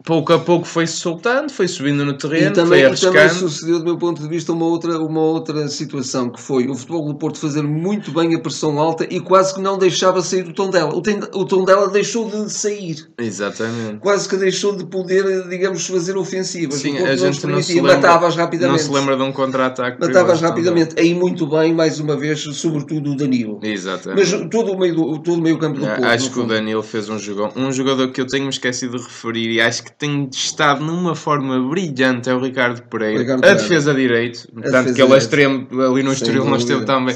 pouco 0.09 0.33
a 0.33 0.39
pouco 0.39 0.65
foi-se 0.65 0.93
soltando, 0.93 1.51
foi 1.51 1.67
subindo 1.67 2.03
no 2.03 2.17
terreno, 2.17 2.47
e 2.47 2.51
também, 2.51 2.79
foi 2.79 2.85
arriscando. 2.85 3.13
também 3.13 3.29
sucedeu, 3.29 3.77
do 3.77 3.85
meu 3.85 3.95
ponto 3.95 4.23
de 4.23 4.27
vista, 4.27 4.51
uma 4.51 4.65
outra, 4.65 4.97
uma 4.97 5.21
outra 5.21 5.67
situação, 5.67 6.31
que 6.31 6.41
foi 6.41 6.67
o 6.67 6.73
Futebol 6.73 7.05
do 7.05 7.13
Porto 7.13 7.37
fazer 7.37 7.61
muito 7.61 8.11
bem 8.11 8.33
a 8.33 8.39
pressão 8.39 8.79
alta 8.79 9.05
e 9.07 9.19
quase 9.19 9.53
que 9.53 9.61
não 9.61 9.77
deixava 9.77 10.23
sair 10.23 10.47
o 10.47 10.53
tom 10.53 10.71
dela. 10.71 10.95
O, 10.95 11.01
tem, 11.03 11.19
o 11.35 11.45
tom 11.45 11.63
dela 11.63 11.87
deixou 11.89 12.27
de 12.27 12.51
sair. 12.51 13.07
Exatamente. 13.19 13.99
Quase 13.99 14.27
que 14.27 14.35
deixou 14.35 14.75
de 14.75 14.83
poder, 14.85 15.47
digamos, 15.47 15.85
fazer 15.85 16.17
ofensivas. 16.17 16.79
Sim, 16.79 16.97
a 16.97 17.15
gente 17.15 17.45
não 17.45 17.61
se 17.61 17.75
lembra, 17.75 17.95
matava-as 17.97 18.35
rapidamente. 18.35 18.81
Não 18.81 18.87
se 18.87 18.91
lembra 18.91 19.15
de 19.15 19.21
um 19.21 19.31
contra-ataque. 19.31 20.01
Matava-as 20.01 20.41
rapidamente. 20.41 20.95
Aí 20.99 21.13
muito 21.13 21.45
bem, 21.45 21.71
mais 21.71 21.99
uma 21.99 22.17
vez, 22.17 22.41
sobretudo 22.41 23.11
o 23.11 23.15
Danilo. 23.15 23.59
Exatamente. 23.61 24.31
Mas 24.31 24.49
todo 24.49 24.71
o 24.71 24.79
meio, 24.79 24.95
do, 24.95 25.19
todo 25.19 25.37
o 25.37 25.41
meio 25.41 25.59
campo 25.59 25.79
do 25.79 25.85
Porto. 25.85 26.03
Acho 26.03 26.31
que 26.31 26.39
o 26.39 26.47
Danilo 26.47 26.81
fez 26.81 27.07
um 27.09 27.19
jogo, 27.19 27.51
um 27.55 27.71
jogador 27.71 28.11
que 28.11 28.19
eu 28.19 28.25
tenho 28.25 28.49
esquecido 28.49 28.97
de 28.97 29.03
referir 29.03 29.51
e 29.51 29.61
acho 29.61 29.83
que 29.83 29.98
tem 29.99 30.29
estado 30.31 30.81
numa 30.81 31.13
forma 31.13 31.59
brilhante 31.69 32.29
é 32.29 32.33
o 32.33 32.39
Ricardo 32.39 32.81
Pereira. 32.83 33.19
Ricardo 33.19 33.45
a 33.45 33.53
defesa 33.53 33.93
direito, 33.93 34.47
portanto, 34.53 34.93
que 34.93 35.01
ele 35.01 35.13
é 35.13 35.17
extremo 35.17 35.67
ali 35.81 36.01
no 36.01 36.13
Estoril, 36.13 36.45
não 36.45 36.55
esteve 36.55 36.85
também. 36.85 37.13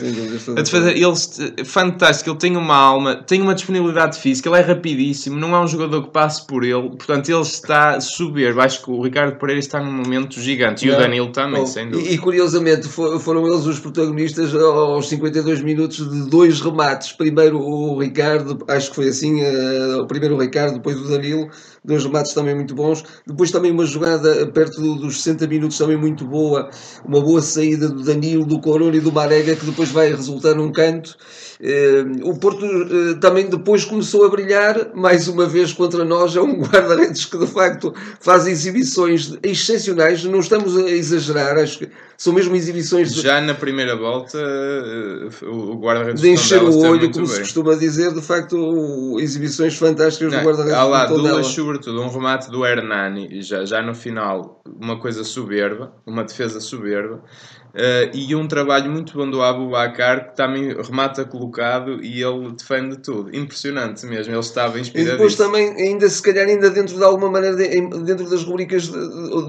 A 0.57 0.61
defesa, 0.61 0.91
ele 0.91 1.63
fantástico, 1.63 2.31
ele 2.31 2.37
tem 2.37 2.57
uma 2.57 2.75
alma, 2.75 3.15
tem 3.15 3.41
uma 3.41 3.55
disponibilidade 3.55 4.19
física, 4.19 4.49
ele 4.49 4.57
é 4.57 4.61
rapidíssimo, 4.61 5.39
não 5.39 5.55
é 5.55 5.61
um 5.61 5.67
jogador 5.67 6.03
que 6.03 6.09
passe 6.09 6.45
por 6.45 6.65
ele, 6.65 6.89
portanto, 6.89 7.29
ele 7.29 7.41
está 7.41 8.01
soberbo. 8.01 8.59
Acho 8.59 8.83
que 8.83 8.91
o 8.91 9.01
Ricardo 9.01 9.39
Pereira 9.39 9.61
está 9.61 9.81
num 9.81 9.93
momento 9.93 10.41
gigante 10.41 10.85
e 10.85 10.89
não. 10.89 10.97
o 10.97 10.99
Danilo 10.99 11.31
também, 11.31 11.61
oh, 11.61 11.65
sem 11.65 11.89
dúvida. 11.89 12.09
E, 12.09 12.15
e 12.15 12.17
curiosamente 12.17 12.85
foram 12.89 13.47
eles 13.47 13.65
os 13.65 13.79
protagonistas 13.79 14.53
aos 14.53 15.07
52 15.07 15.61
minutos 15.61 16.09
de 16.09 16.29
dois 16.29 16.59
remates. 16.59 17.13
Primeiro 17.13 17.59
o 17.59 17.97
Ricardo, 17.97 18.61
acho 18.67 18.89
que 18.89 18.95
foi 18.97 19.07
assim, 19.07 19.41
uh, 19.41 20.05
primeiro 20.05 20.35
o 20.35 20.41
Ricardo, 20.41 20.73
depois 20.73 20.99
o 20.99 21.07
Danilo 21.07 21.49
dois 21.83 22.03
remates 22.03 22.33
também 22.33 22.55
muito 22.55 22.73
bons. 22.73 23.03
Depois 23.25 23.51
também 23.51 23.71
uma 23.71 23.85
jogada 23.85 24.47
perto 24.47 24.95
dos 24.95 25.21
60 25.21 25.47
minutos 25.47 25.77
também 25.77 25.97
muito 25.97 26.25
boa, 26.25 26.69
uma 27.05 27.21
boa 27.21 27.41
saída 27.41 27.89
do 27.89 28.03
Danilo, 28.03 28.45
do 28.45 28.59
Corona 28.59 28.95
e 28.95 28.99
do 28.99 29.11
Marega, 29.11 29.55
que 29.55 29.65
depois 29.65 29.89
vai 29.89 30.09
resultar 30.09 30.55
num 30.55 30.71
canto. 30.71 31.17
Eh, 31.65 32.03
o 32.23 32.37
Porto 32.37 32.65
eh, 32.65 33.13
também 33.21 33.47
depois 33.49 33.85
começou 33.85 34.25
a 34.25 34.29
brilhar, 34.29 34.93
mais 34.93 35.29
uma 35.29 35.45
vez 35.45 35.71
contra 35.71 36.03
nós, 36.03 36.35
é 36.35 36.41
um 36.41 36.59
guarda-redes 36.61 37.25
que 37.25 37.37
de 37.37 37.47
facto 37.47 37.93
faz 38.19 38.47
exibições 38.47 39.37
excepcionais, 39.41 40.23
não 40.25 40.39
estamos 40.39 40.77
a 40.77 40.89
exagerar, 40.89 41.57
acho 41.57 41.79
que 41.79 41.89
são 42.17 42.33
mesmo 42.33 42.55
exibições 42.55 43.13
de... 43.13 43.21
Já 43.21 43.39
na 43.39 43.53
primeira 43.53 43.95
volta 43.95 44.37
eh, 44.37 45.45
o 45.45 45.75
guarda-redes 45.75 46.21
de 46.21 46.29
encher 46.31 46.61
o 46.61 46.77
olho, 46.79 47.09
como 47.11 47.25
bem. 47.25 47.35
se 47.35 47.39
costuma 47.39 47.75
dizer, 47.75 48.13
de 48.13 48.21
facto 48.21 49.17
exibições 49.19 49.75
fantásticas 49.77 50.33
não, 50.33 50.39
do 50.39 50.45
guarda-redes 50.45 50.77
Há 50.77 50.83
lá 50.83 51.05
duas, 51.05 51.47
sobretudo, 51.73 52.01
um 52.01 52.09
remate 52.09 52.51
do 52.51 52.65
Hernani, 52.65 53.41
já, 53.41 53.65
já 53.65 53.81
no 53.81 53.95
final, 53.95 54.61
uma 54.65 54.99
coisa 54.99 55.23
soberba, 55.23 55.93
uma 56.05 56.23
defesa 56.23 56.59
soberba, 56.59 57.15
uh, 57.15 58.09
e 58.13 58.35
um 58.35 58.47
trabalho 58.47 58.91
muito 58.91 59.13
bom 59.13 59.29
do 59.29 59.41
Abu 59.41 59.69
Bakar, 59.69 60.29
que 60.29 60.35
também 60.35 60.75
remata 60.75 61.25
colocado 61.25 62.03
e 62.03 62.21
ele 62.21 62.51
defende 62.51 62.97
tudo. 62.97 63.35
Impressionante 63.35 64.05
mesmo, 64.05 64.33
ele 64.33 64.39
estava 64.39 64.79
inspirado. 64.79 65.09
E 65.09 65.11
depois 65.13 65.35
também, 65.35 65.73
ainda 65.77 66.07
se 66.09 66.21
calhar, 66.21 66.47
ainda 66.47 66.69
dentro 66.69 66.95
de 66.95 67.03
alguma 67.03 67.29
maneira, 67.29 67.55
dentro 67.55 68.29
das 68.29 68.43
rubricas, 68.43 68.91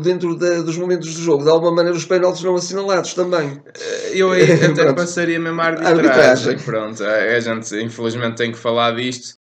dentro 0.03 0.37
de, 0.37 0.63
dos 0.63 0.79
momentos 0.79 1.15
do 1.15 1.21
jogo, 1.21 1.45
de 1.45 1.51
alguma 1.51 1.73
maneira 1.73 1.97
os 1.97 2.05
penaltis 2.05 2.43
não 2.43 2.55
assinalados 2.55 3.15
também. 3.15 3.49
Uh, 3.49 4.15
eu 4.15 4.33
aí 4.33 4.45
até 4.65 4.93
passaria 4.93 5.39
mesmo 5.39 5.61
a 5.61 5.67
arbitragem. 5.67 6.07
arbitragem. 6.07 6.59
Pronto, 6.59 7.05
a 7.05 7.41
gente 7.41 7.83
infelizmente 7.83 8.37
tem 8.37 8.53
que 8.53 8.59
falar 8.59 8.93
disto. 8.93 9.35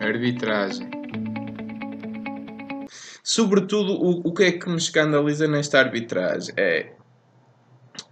Arbitragem. 0.00 0.97
Sobretudo, 3.28 3.92
o, 3.92 4.28
o 4.28 4.32
que 4.32 4.44
é 4.44 4.52
que 4.52 4.66
me 4.70 4.78
escandaliza 4.78 5.46
nesta 5.46 5.78
arbitragem 5.78 6.54
é 6.56 6.92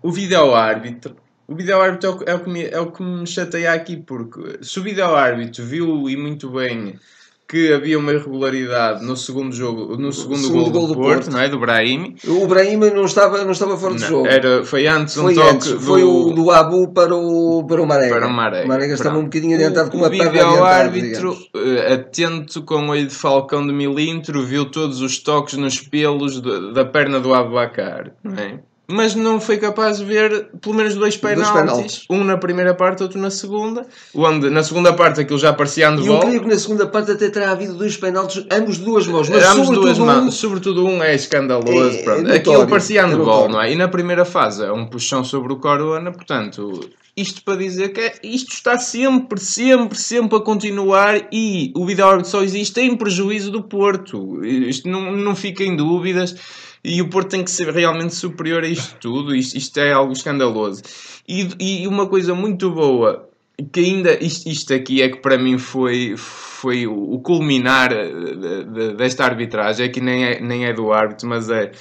o 0.03 0.13
vídeo-árbitro. 0.13 1.17
O 1.49 1.55
vídeo-árbitro 1.55 2.23
é, 2.27 2.37
me, 2.47 2.65
é 2.67 2.79
o 2.79 2.93
que 2.93 3.03
me 3.03 3.27
chateia 3.27 3.73
aqui, 3.73 3.97
porque 3.97 4.63
se 4.63 4.79
o 4.79 4.83
vídeo-árbitro 4.83 5.65
viu 5.65 6.11
e 6.11 6.19
muito 6.19 6.51
bem 6.51 7.01
que 7.49 7.73
havia 7.73 7.97
uma 7.97 8.13
irregularidade 8.13 9.05
no 9.05 9.17
segundo 9.17 9.55
jogo, 9.55 9.97
no 9.97 10.13
segundo, 10.13 10.39
segundo 10.39 10.71
gol, 10.71 10.89
do, 10.89 10.95
do 10.95 10.95
Porto, 10.95 11.25
Porto, 11.25 11.31
não 11.31 11.41
é? 11.41 11.49
Do 11.49 11.61
Brahim. 11.61 12.17
O 12.27 12.47
Brahim 12.47 12.77
não 12.77 13.05
estava, 13.05 13.45
não 13.45 13.53
estava 13.53 13.77
fora 13.77 13.95
de 13.95 14.05
jogo. 14.05 14.27
Era, 14.27 14.65
foi 14.65 14.89
antes 14.89 15.15
foi 15.15 15.37
um 15.37 15.49
antes, 15.49 15.71
toque 15.71 15.85
foi 15.85 16.01
do... 16.01 16.29
o 16.29 16.33
do 16.33 16.51
Abu 16.51 16.89
para 16.89 17.15
o, 17.15 17.65
para 17.65 17.81
o 17.81 17.87
Marega. 17.87 18.15
Para 18.17 18.27
o 18.27 18.33
Marega. 18.33 18.65
O 18.65 18.69
Marega 18.69 18.95
estava 18.95 19.19
um 19.19 19.25
bocadinho 19.25 19.55
adiantado 19.55 19.91
com 19.91 19.99
uma 19.99 20.11
perna 20.11 20.55
O 20.55 20.65
árbitro, 20.65 21.33
uh, 21.33 21.93
atento 21.93 22.63
com 22.63 22.87
o 22.87 22.91
olho 22.91 23.07
de 23.07 23.15
falcão 23.15 23.65
de 23.65 23.73
milímetro, 23.73 24.43
viu 24.45 24.65
todos 24.65 25.01
os 25.01 25.19
toques 25.19 25.57
nos 25.57 25.81
pelos 25.81 26.41
de, 26.43 26.73
da 26.73 26.85
perna 26.85 27.21
do 27.21 27.33
Abacar, 27.33 28.13
não 28.25 28.35
é? 28.35 28.59
Mas 28.89 29.15
não 29.15 29.41
foi 29.41 29.59
capaz 29.59 29.99
de 29.99 30.05
ver 30.05 30.49
pelo 30.61 30.75
menos 30.75 30.95
dois 30.95 31.17
penaltis, 31.17 32.05
um 32.09 32.23
na 32.23 32.37
primeira 32.37 32.75
parte, 32.75 33.03
outro 33.03 33.19
na 33.19 33.31
segunda, 33.31 33.87
onde 34.15 34.49
na 34.49 34.63
segunda 34.63 34.93
parte 34.93 35.21
aquilo 35.21 35.39
já 35.39 35.53
parecia 35.53 35.91
handball. 35.91 36.07
E 36.07 36.09
eu 36.09 36.21
creio 36.21 36.41
que 36.43 36.49
na 36.49 36.59
segunda 36.59 36.87
parte 36.87 37.11
até 37.11 37.29
terá 37.29 37.51
havido 37.51 37.75
dois 37.75 37.97
penaltis, 37.97 38.45
ambos 38.51 38.79
duas 38.79 39.07
mãos, 39.07 39.29
mas 39.29 39.45
ambos 39.45 39.71
duas 39.71 39.99
mãos, 39.99 40.27
um... 40.27 40.31
sobretudo 40.31 40.87
um 40.87 41.03
é 41.03 41.15
escandaloso, 41.15 41.99
é. 41.99 42.33
É 42.33 42.37
aquilo 42.37 42.67
parecia 42.67 43.05
handball, 43.05 43.47
é 43.47 43.49
não 43.49 43.61
é? 43.61 43.73
E 43.73 43.77
na 43.77 43.89
primeira 43.89 44.25
fase 44.25 44.65
é 44.65 44.73
um 44.73 44.87
puxão 44.87 45.25
sobre 45.25 45.53
o 45.53 45.57
Corona, 45.57 46.13
portanto, 46.13 46.89
isto 47.17 47.43
para 47.43 47.57
dizer 47.57 47.95
que 47.95 48.01
é, 48.01 48.15
isto 48.23 48.53
está 48.53 48.79
sempre, 48.79 49.41
sempre, 49.41 49.97
sempre 49.97 50.37
a 50.37 50.41
continuar 50.41 51.29
e 51.33 51.73
o 51.75 51.87
vídeo 51.87 52.25
só 52.25 52.43
existe 52.43 52.81
em 52.81 52.95
prejuízo 52.95 53.51
do 53.51 53.63
Porto. 53.63 54.45
Isto 54.45 54.89
não, 54.89 55.13
não 55.13 55.35
fica 55.35 55.65
em 55.65 55.75
dúvidas 55.75 56.37
e 56.85 57.01
o 57.01 57.09
Porto 57.09 57.31
tem 57.31 57.43
que 57.43 57.51
ser 57.51 57.73
realmente 57.73 58.15
superior 58.15 58.63
a 58.63 58.69
isto 58.69 58.97
tudo. 59.01 59.35
Isto, 59.35 59.57
isto 59.57 59.81
é 59.81 59.93
algo 59.93 60.13
escandaloso. 60.13 60.83
E, 61.27 61.49
e 61.59 61.89
uma 61.89 62.07
coisa 62.07 62.35
muito 62.35 62.71
boa, 62.71 63.29
que 63.73 63.81
ainda 63.81 64.23
isto, 64.23 64.49
isto 64.49 64.75
aqui 64.75 65.01
é 65.01 65.09
que 65.09 65.17
para 65.17 65.39
mim 65.39 65.57
foi, 65.57 66.15
foi 66.17 66.87
o 66.87 67.19
culminar 67.21 67.89
de, 67.89 68.95
desta 68.95 69.25
arbitragem, 69.25 69.87
é 69.87 69.89
que 69.89 70.01
nem 70.01 70.25
é, 70.25 70.41
nem 70.41 70.67
é 70.67 70.73
do 70.75 70.93
árbitro, 70.93 71.29
mas 71.29 71.49
é 71.49 71.73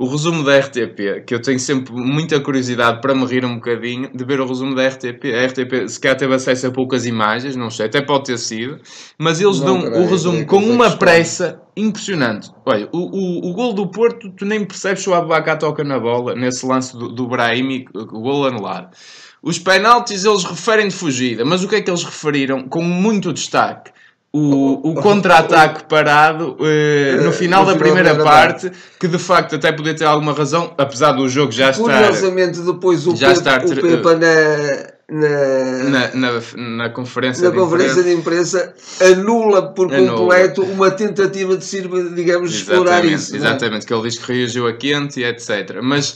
o 0.00 0.06
resumo 0.06 0.42
da 0.42 0.58
RTP, 0.58 1.26
que 1.26 1.34
eu 1.34 1.42
tenho 1.42 1.60
sempre 1.60 1.92
muita 1.92 2.40
curiosidade 2.40 3.02
para 3.02 3.14
me 3.14 3.26
rir 3.26 3.44
um 3.44 3.56
bocadinho 3.56 4.10
de 4.14 4.24
ver 4.24 4.40
o 4.40 4.46
resumo 4.46 4.74
da 4.74 4.88
RTP. 4.88 5.26
A 5.26 5.44
RTP 5.44 5.88
se 5.88 6.00
calhar 6.00 6.16
teve 6.16 6.34
acesso 6.34 6.68
a 6.68 6.70
poucas 6.70 7.04
imagens, 7.04 7.54
não 7.54 7.68
sei, 7.68 7.84
até 7.84 8.00
pode 8.00 8.24
ter 8.24 8.38
sido, 8.38 8.78
mas 9.18 9.42
eles 9.42 9.60
não, 9.60 9.78
dão 9.78 10.02
o 10.02 10.06
resumo 10.06 10.38
é, 10.38 10.44
com 10.44 10.56
uma 10.56 10.96
pressa 10.96 11.60
impressionante. 11.76 12.50
Olha, 12.64 12.88
o, 12.94 12.98
o, 12.98 13.50
o 13.50 13.52
gol 13.52 13.74
do 13.74 13.90
Porto, 13.90 14.30
tu 14.30 14.46
nem 14.46 14.64
percebes 14.64 15.02
se 15.02 15.10
o 15.10 15.12
Abacar 15.12 15.58
toca 15.58 15.84
na 15.84 16.00
bola, 16.00 16.34
nesse 16.34 16.64
lance 16.64 16.96
do, 16.96 17.10
do 17.10 17.28
Brahimi, 17.28 17.84
o 17.94 18.20
gol 18.22 18.46
anulado. 18.46 18.96
Os 19.42 19.58
penaltis 19.58 20.24
eles 20.24 20.44
referem 20.44 20.88
de 20.88 20.94
fugida, 20.94 21.44
mas 21.44 21.62
o 21.62 21.68
que 21.68 21.76
é 21.76 21.82
que 21.82 21.90
eles 21.90 22.04
referiram 22.04 22.66
com 22.66 22.82
muito 22.82 23.34
destaque? 23.34 23.90
O, 24.32 24.90
o 24.90 24.94
contra-ataque 24.94 25.84
parado 25.84 26.56
uh, 26.60 27.24
no 27.24 27.32
final 27.32 27.64
no 27.64 27.72
da 27.72 27.78
primeira 27.78 28.14
parte, 28.14 28.70
que 28.98 29.08
de 29.08 29.18
facto 29.18 29.56
até 29.56 29.72
podia 29.72 29.94
ter 29.94 30.04
alguma 30.04 30.32
razão, 30.32 30.72
apesar 30.78 31.12
do 31.12 31.28
jogo 31.28 31.50
já 31.50 31.70
estar. 31.70 31.82
Curiosamente, 31.82 32.60
depois 32.60 33.06
o, 33.08 33.16
já 33.16 33.28
Pepe, 33.28 33.38
estar, 33.38 33.64
o 33.64 33.80
Pepa 33.80 34.14
na. 34.14 35.00
Na, 35.12 35.82
na, 35.82 36.14
na, 36.14 36.40
na, 36.56 36.88
conferência, 36.90 37.42
na 37.42 37.50
de, 37.50 37.56
conferência 37.56 37.98
imprensa. 37.98 38.04
de 38.04 38.12
imprensa 38.14 38.74
anula 39.20 39.74
por 39.74 39.92
anula. 39.92 40.16
completo 40.16 40.62
uma 40.62 40.88
tentativa 40.88 41.56
de, 41.56 42.14
digamos, 42.14 42.54
explorar 42.54 43.04
isso. 43.04 43.34
É? 43.34 43.38
Exatamente, 43.38 43.82
é? 43.82 43.86
que 43.88 43.92
ele 43.92 44.02
diz 44.02 44.16
que 44.16 44.32
reagiu 44.32 44.68
a 44.68 44.72
quente 44.72 45.18
e 45.18 45.24
etc. 45.24 45.80
Mas 45.82 46.14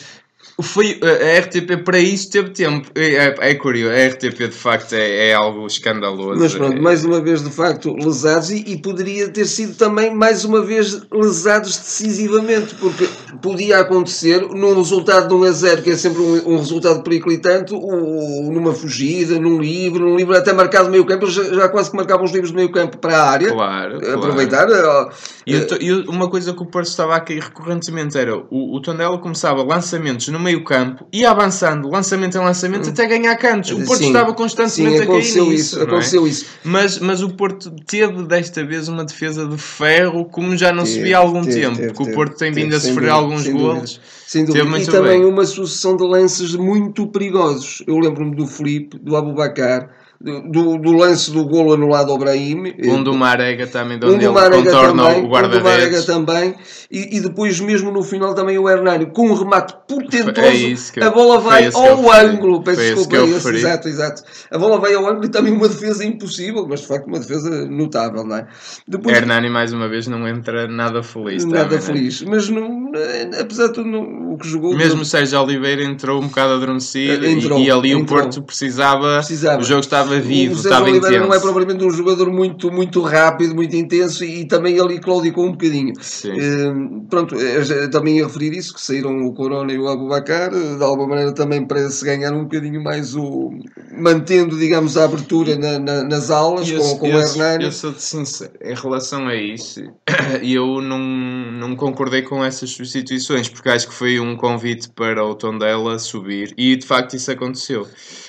foi, 0.63 1.01
a 1.03 1.41
RTP 1.41 1.85
para 1.85 1.99
isso 1.99 2.31
teve 2.31 2.51
tempo. 2.51 2.89
É, 2.95 3.27
é, 3.27 3.37
é 3.51 3.55
curioso, 3.55 3.93
a 3.93 4.07
RTP 4.09 4.39
de 4.39 4.57
facto 4.57 4.93
é, 4.93 5.31
é, 5.31 5.35
algo 5.35 5.67
escandaloso. 5.67 6.39
Mas 6.39 6.55
pronto, 6.55 6.81
mais 6.81 7.05
uma 7.05 7.21
vez 7.21 7.43
de 7.43 7.51
facto 7.51 7.95
lesados 7.95 8.51
e, 8.51 8.65
e, 8.67 8.77
poderia 8.77 9.29
ter 9.29 9.47
sido 9.47 9.75
também 9.77 10.15
mais 10.15 10.45
uma 10.45 10.63
vez 10.63 11.03
lesados 11.13 11.77
decisivamente, 11.77 12.75
porque 12.77 13.09
podia 13.43 13.81
acontecer 13.81 14.43
num 14.43 14.75
resultado 14.75 15.29
de 15.29 15.35
1 15.35 15.43
a 15.43 15.51
0, 15.51 15.83
que 15.83 15.91
é 15.91 15.97
sempre 15.97 16.23
um, 16.23 16.55
um 16.55 16.59
resultado 16.59 17.03
periclitante, 17.03 17.75
ou, 17.75 18.53
numa 18.53 18.73
fugida, 18.73 19.39
num 19.41 19.61
livro, 19.61 20.09
num 20.09 20.17
livro 20.17 20.37
até 20.37 20.53
marcado 20.53 20.89
meio 20.89 21.05
campo, 21.05 21.27
já, 21.27 21.43
já 21.43 21.69
quase 21.69 21.91
que 21.91 21.97
marcavam 21.97 22.25
os 22.25 22.33
livros 22.33 22.51
de 22.51 22.57
meio 22.57 22.71
campo 22.71 22.99
para 22.99 23.17
a 23.17 23.31
área. 23.31 23.51
Claro. 23.51 23.97
Aproveitar. 24.15 24.67
Claro. 24.67 25.11
E, 25.47 25.57
e, 25.81 25.93
uma 26.09 26.31
coisa 26.31 26.53
que 26.53 26.63
o 26.63 26.67
Porto 26.67 26.87
estava 26.87 27.17
a 27.17 27.21
cair 27.21 27.41
recorrentemente 27.41 28.17
era 28.17 28.37
o, 28.37 28.77
o 28.77 28.81
Tondela 28.81 29.19
começava 29.19 29.63
lançamentos 29.63 30.29
no 30.35 30.41
meio 30.41 30.65
campo, 30.65 31.07
ia 31.13 31.31
avançando, 31.31 31.89
lançamento 31.89 32.37
em 32.37 32.41
lançamento, 32.41 32.89
até 32.89 33.07
ganhar 33.07 33.37
cantos. 33.37 33.71
O 33.71 33.85
Porto 33.85 34.01
sim, 34.01 34.09
estava 34.09 34.35
constantemente 34.35 34.97
sim, 34.97 35.03
a 35.05 35.07
cair 35.07 35.19
nisso. 35.19 35.53
Isso, 35.53 35.81
aconteceu 35.81 36.27
é? 36.27 36.29
isso. 36.29 36.47
Mas, 36.65 36.99
mas 36.99 37.23
o 37.23 37.31
Porto 37.31 37.71
teve 37.87 38.25
desta 38.25 38.65
vez 38.65 38.89
uma 38.89 39.05
defesa 39.05 39.47
de 39.47 39.57
ferro 39.57 40.25
como 40.25 40.57
já 40.57 40.73
não 40.73 40.85
se 40.85 41.01
via 41.01 41.19
há 41.19 41.21
algum 41.21 41.43
teve, 41.43 41.61
tempo, 41.61 41.77
teve, 41.77 41.89
porque 41.89 42.03
teve, 42.03 42.11
o 42.11 42.15
Porto 42.15 42.37
tem 42.37 42.53
vindo 42.53 42.75
a 42.75 42.81
sofrer 42.81 43.11
alguns 43.11 43.47
golos. 43.47 44.01
Sem 44.27 44.45
dúvida. 44.45 44.79
E 44.79 44.87
também 44.87 45.21
bem. 45.21 45.25
uma 45.25 45.47
sucessão 45.47 45.97
de 45.97 46.03
lances 46.03 46.57
muito 46.57 47.07
perigosos. 47.07 47.85
Eu 47.87 47.97
lembro-me 48.01 48.35
do 48.35 48.49
Felipe, 48.49 48.99
do 48.99 49.17
Abubacar, 49.17 49.89
do, 50.25 50.79
do, 50.79 50.93
lance 50.93 51.31
do 51.31 51.45
golo 51.45 51.75
anulado 51.75 52.11
ao 52.11 52.17
Brahim. 52.17 52.75
Um 52.83 53.03
do 53.03 53.13
Marega 53.13 53.67
também, 53.67 53.99
de 53.99 54.07
onde 54.07 54.27
um 54.27 54.39
ele 54.39 54.65
contorna 54.65 55.03
também, 55.05 55.25
o 55.25 55.29
guarda-redes. 55.29 55.59
Um 55.59 55.63
do 55.63 55.65
Marega 55.65 56.03
também. 56.03 56.55
E, 56.91 57.17
e, 57.17 57.21
depois, 57.21 57.61
mesmo 57.61 57.91
no 57.91 58.03
final, 58.03 58.35
também 58.35 58.59
o 58.59 58.69
Hernani, 58.69 59.07
com 59.07 59.29
um 59.29 59.35
remate 59.35 59.75
portentoso, 59.87 60.93
é 60.97 61.05
a 61.05 61.11
bola 61.11 61.41
vai 61.41 61.69
ao 61.75 62.11
ângulo. 62.11 62.63
Peço 62.63 62.81
desculpa, 62.81 63.17
é 63.17 63.25
esse, 63.25 63.49
exato, 63.51 63.89
exato. 63.89 64.23
A 64.51 64.59
bola 64.59 64.79
vai 64.79 64.95
ao 64.95 65.07
ângulo 65.07 65.27
e 65.27 65.29
também 65.29 65.53
uma 65.53 65.69
defesa 65.69 66.05
impossível, 66.05 66.67
mas 66.69 66.81
de 66.81 66.87
facto 66.87 67.07
uma 67.07 67.19
defesa 67.19 67.67
notável, 67.67 68.25
não 68.25 68.37
é? 68.37 68.47
Depois, 68.89 69.17
Hernani, 69.17 69.51
mais 69.51 69.73
uma 69.73 69.89
vez, 69.89 70.07
não 70.07 70.27
entra 70.27 70.67
nada 70.67 71.03
feliz. 71.03 71.45
Nada 71.45 71.79
também, 71.79 71.81
feliz. 71.81 72.23
Né? 72.23 72.29
Mas 72.31 72.49
não, 72.49 72.93
apesar 73.41 73.67
de 73.67 73.75
tudo, 73.75 73.89
não, 73.89 74.33
o 74.33 74.39
que 74.39 74.49
jogou. 74.49 74.75
Mesmo 74.75 75.03
o 75.03 75.05
Sérgio 75.05 75.41
Oliveira 75.43 75.85
entrou 75.85 76.23
um 76.23 76.29
bocado 76.29 76.55
adormecido 76.55 77.27
entrou, 77.27 77.59
e, 77.59 77.67
e 77.67 77.71
ali 77.71 77.91
entrou. 77.93 78.21
o 78.21 78.23
Porto 78.23 78.43
precisava, 78.43 79.17
precisava. 79.17 79.61
O 79.61 79.65
jogo 79.65 79.81
estava 79.81 80.14
vivo, 80.21 80.55
o 80.55 80.57
estava 80.57 80.85
Oliveira 80.85 81.09
intenso. 81.09 81.29
não 81.29 81.35
é 81.35 81.41
propriamente 81.41 81.85
um 81.85 81.91
jogador 81.91 82.31
muito, 82.31 82.71
muito 82.71 83.01
rápido, 83.03 83.55
muito 83.55 83.75
intenso 83.77 84.25
e 84.25 84.47
também 84.47 84.81
ali 84.81 84.99
claudicou 84.99 85.47
um 85.47 85.53
bocadinho. 85.53 85.93
Uh, 85.93 87.07
pronto, 87.09 87.37
eh, 87.39 87.89
também 87.89 88.19
ia 88.19 88.27
referir 88.27 88.57
isso, 88.57 88.75
que 88.75 88.81
saíram 88.81 89.25
o 89.25 89.33
Corona 89.35 89.73
e 89.73 89.79
o 89.79 89.89
Abubacar, 89.89 90.53
eh, 90.53 90.77
de 90.77 90.83
alguma 90.83 91.09
maneira 91.09 91.33
também 91.33 91.67
para 91.67 91.89
se 91.91 92.05
ganhar 92.05 92.33
um 92.33 92.45
bocadinho 92.45 92.83
mais 92.83 93.15
o. 93.15 93.51
mantendo, 93.99 94.59
digamos, 94.59 94.97
a 94.97 95.05
abertura 95.05 95.57
na, 95.57 95.79
na, 95.79 96.05
nas 96.05 96.31
aulas 96.31 96.69
eu, 96.69 96.81
com, 96.81 96.99
com 96.99 97.07
eu, 97.07 97.17
o 97.17 97.21
Hernani. 97.21 97.65
Eu 97.65 97.73
sou 97.73 97.93
de 97.93 98.03
sincero, 98.03 98.53
em 98.63 98.75
relação 98.75 99.27
a 99.27 99.35
isso, 99.35 99.81
eu 100.43 100.81
não, 100.81 100.99
não 100.99 101.77
concordei 101.77 102.23
com 102.23 102.45
essas 102.45 102.71
substituições, 102.71 103.49
porque 103.49 103.69
acho 103.69 103.89
que 103.89 103.95
foi 103.95 104.19
um 104.19 104.37
convite 104.37 104.89
para 104.91 105.25
o 105.25 105.35
Tondela 105.35 105.99
subir 105.99 106.53
e 106.57 106.77
de 106.77 106.87
facto 106.87 107.15
isso 107.15 107.31
aconteceu. 107.31 107.87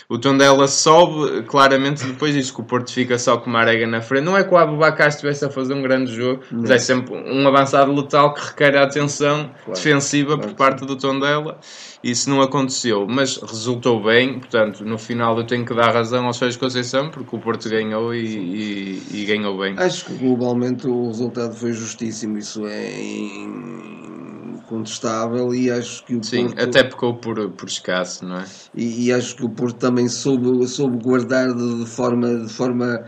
O 0.08 0.20
Tondela 0.20 0.68
sobe 0.68 1.42
claramente 1.44 2.06
depois 2.06 2.34
disso, 2.36 2.54
que 2.54 2.62
o 2.62 2.64
Porto 2.64 2.92
fica 2.92 3.18
só 3.18 3.38
com 3.38 3.50
uma 3.50 3.60
arega 3.60 3.88
na 3.88 4.02
frente. 4.02 4.24
Não 4.24 4.38
é 4.38 4.44
que 4.44 4.54
o 4.54 4.58
Abubacar 4.58 5.08
estivesse 5.08 5.44
a 5.46 5.50
fazer 5.50 5.74
um 5.74 5.82
grande 5.82 6.14
jogo, 6.14 6.44
não. 6.52 6.62
mas 6.62 6.70
é 6.70 6.78
sempre 6.78 7.16
um 7.16 7.48
avançado 7.48 7.92
letal 7.92 8.34
que 8.34 8.46
requer 8.46 8.78
a 8.78 8.84
atenção 8.84 9.50
claro. 9.64 9.74
defensiva 9.74 10.36
claro. 10.36 10.50
por 10.50 10.56
parte 10.56 10.86
do 10.86 10.96
Tondela. 10.96 11.60
Isso 12.04 12.30
não 12.30 12.40
aconteceu, 12.40 13.08
mas 13.10 13.38
resultou 13.38 14.04
bem. 14.04 14.38
Portanto, 14.38 14.86
no 14.86 15.00
final 15.00 15.36
eu 15.40 15.44
tenho 15.44 15.66
que 15.66 15.74
dar 15.74 15.92
razão 15.92 16.28
ao 16.28 16.34
Sérgio 16.34 16.60
Conceição, 16.60 17.10
porque 17.10 17.36
o 17.36 17.40
Porto 17.40 17.68
ganhou 17.68 18.14
e, 18.14 18.22
e, 18.28 19.22
e 19.22 19.26
ganhou 19.26 19.58
bem. 19.58 19.74
Acho 19.76 20.06
que 20.06 20.14
globalmente 20.14 20.88
o 20.88 21.08
resultado 21.08 21.56
foi 21.56 21.74
justíssimo. 21.74 22.38
Isso 22.38 22.64
é 22.68 22.92
incontestável 24.66 25.54
e 25.54 25.72
acho 25.72 26.04
que 26.06 26.16
o 26.16 26.24
Sim, 26.24 26.48
Porto... 26.48 26.62
até 26.62 26.84
pecou 26.84 27.14
por, 27.16 27.50
por 27.52 27.70
escasso, 27.70 28.26
não 28.26 28.40
é? 28.40 28.46
E, 28.74 29.06
e, 29.06 29.14
acho 29.14 29.36
que 29.36 29.46
o 29.46 29.50
Porto 29.50 29.78
também 29.78 30.10
soube, 30.10 30.68
soube 30.68 31.02
guardar 31.02 31.54
de, 31.54 31.84
de 31.84 31.86
forma, 31.86 32.36
de 32.36 32.52
forma 32.52 33.06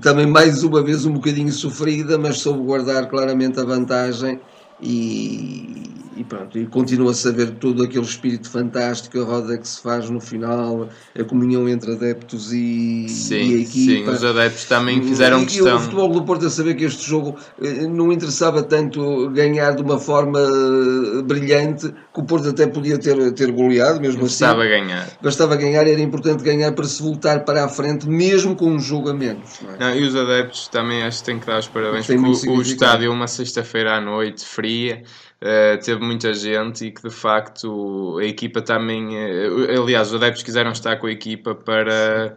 também 0.00 0.26
mais 0.26 0.64
uma 0.64 0.82
vez 0.82 1.04
um 1.04 1.12
bocadinho 1.12 1.52
sofrida, 1.52 2.18
mas 2.18 2.38
soube 2.38 2.62
guardar 2.64 3.08
claramente 3.08 3.60
a 3.60 3.64
vantagem 3.64 4.40
e, 4.80 5.83
e 6.16 6.24
pronto, 6.24 6.58
e 6.58 6.66
continua-se 6.66 7.28
a 7.28 7.32
ver 7.32 7.50
todo 7.52 7.82
aquele 7.82 8.04
espírito 8.04 8.48
fantástico, 8.48 9.20
a 9.20 9.24
roda 9.24 9.58
que 9.58 9.66
se 9.66 9.80
faz 9.80 10.08
no 10.10 10.20
final, 10.20 10.88
a 11.18 11.24
comunhão 11.24 11.68
entre 11.68 11.92
adeptos 11.92 12.52
e, 12.52 13.08
sim, 13.08 13.34
e 13.34 13.54
a 13.54 13.58
equipa. 13.60 14.10
Sim, 14.10 14.16
os 14.16 14.24
adeptos 14.24 14.64
também 14.64 15.02
fizeram 15.02 15.42
e, 15.42 15.46
questão. 15.46 15.68
E 15.68 15.72
o 15.72 15.80
futebol 15.80 16.08
do 16.08 16.22
Porto 16.22 16.46
a 16.46 16.50
saber 16.50 16.74
que 16.74 16.84
este 16.84 17.08
jogo 17.08 17.36
eh, 17.60 17.86
não 17.86 18.12
interessava 18.12 18.62
tanto 18.62 19.30
ganhar 19.30 19.72
de 19.72 19.82
uma 19.82 19.98
forma 19.98 20.38
eh, 20.40 21.22
brilhante, 21.22 21.88
que 22.12 22.20
o 22.20 22.24
Porto 22.24 22.48
até 22.48 22.66
podia 22.66 22.98
ter, 22.98 23.32
ter 23.32 23.50
goleado, 23.50 24.00
mesmo 24.00 24.22
Bastava 24.22 24.62
assim. 24.62 24.70
ganhar. 24.70 25.08
Bastava 25.22 25.56
ganhar, 25.56 25.86
era 25.86 26.00
importante 26.00 26.42
ganhar 26.42 26.72
para 26.72 26.84
se 26.84 27.02
voltar 27.02 27.44
para 27.44 27.64
a 27.64 27.68
frente, 27.68 28.08
mesmo 28.08 28.54
com 28.54 28.70
um 28.70 28.78
jogo 28.78 29.10
a 29.10 29.14
menos. 29.14 29.60
Não 29.62 29.74
é? 29.74 29.78
Não, 29.78 29.96
e 29.96 30.02
os 30.04 30.14
adeptos 30.14 30.68
também 30.68 31.02
acho 31.02 31.18
que 31.20 31.24
têm 31.24 31.38
que 31.38 31.46
dar 31.46 31.58
os 31.58 31.68
parabéns, 31.68 32.06
porque 32.06 32.48
o, 32.48 32.56
o 32.56 32.62
estádio, 32.62 33.12
uma 33.12 33.26
sexta-feira 33.26 33.96
à 33.96 34.00
noite, 34.00 34.44
fria, 34.44 35.02
eh, 35.46 35.76
teve 35.76 36.02
muita 36.02 36.32
gente 36.32 36.86
e 36.86 36.90
que 36.90 37.02
de 37.02 37.10
facto 37.10 38.16
a 38.18 38.24
equipa 38.24 38.62
também, 38.62 39.14
eh, 39.18 39.76
aliás, 39.78 40.08
os 40.08 40.14
adeptos 40.14 40.42
quiseram 40.42 40.72
estar 40.72 40.96
com 40.96 41.06
a 41.06 41.12
equipa 41.12 41.54
para, 41.54 42.34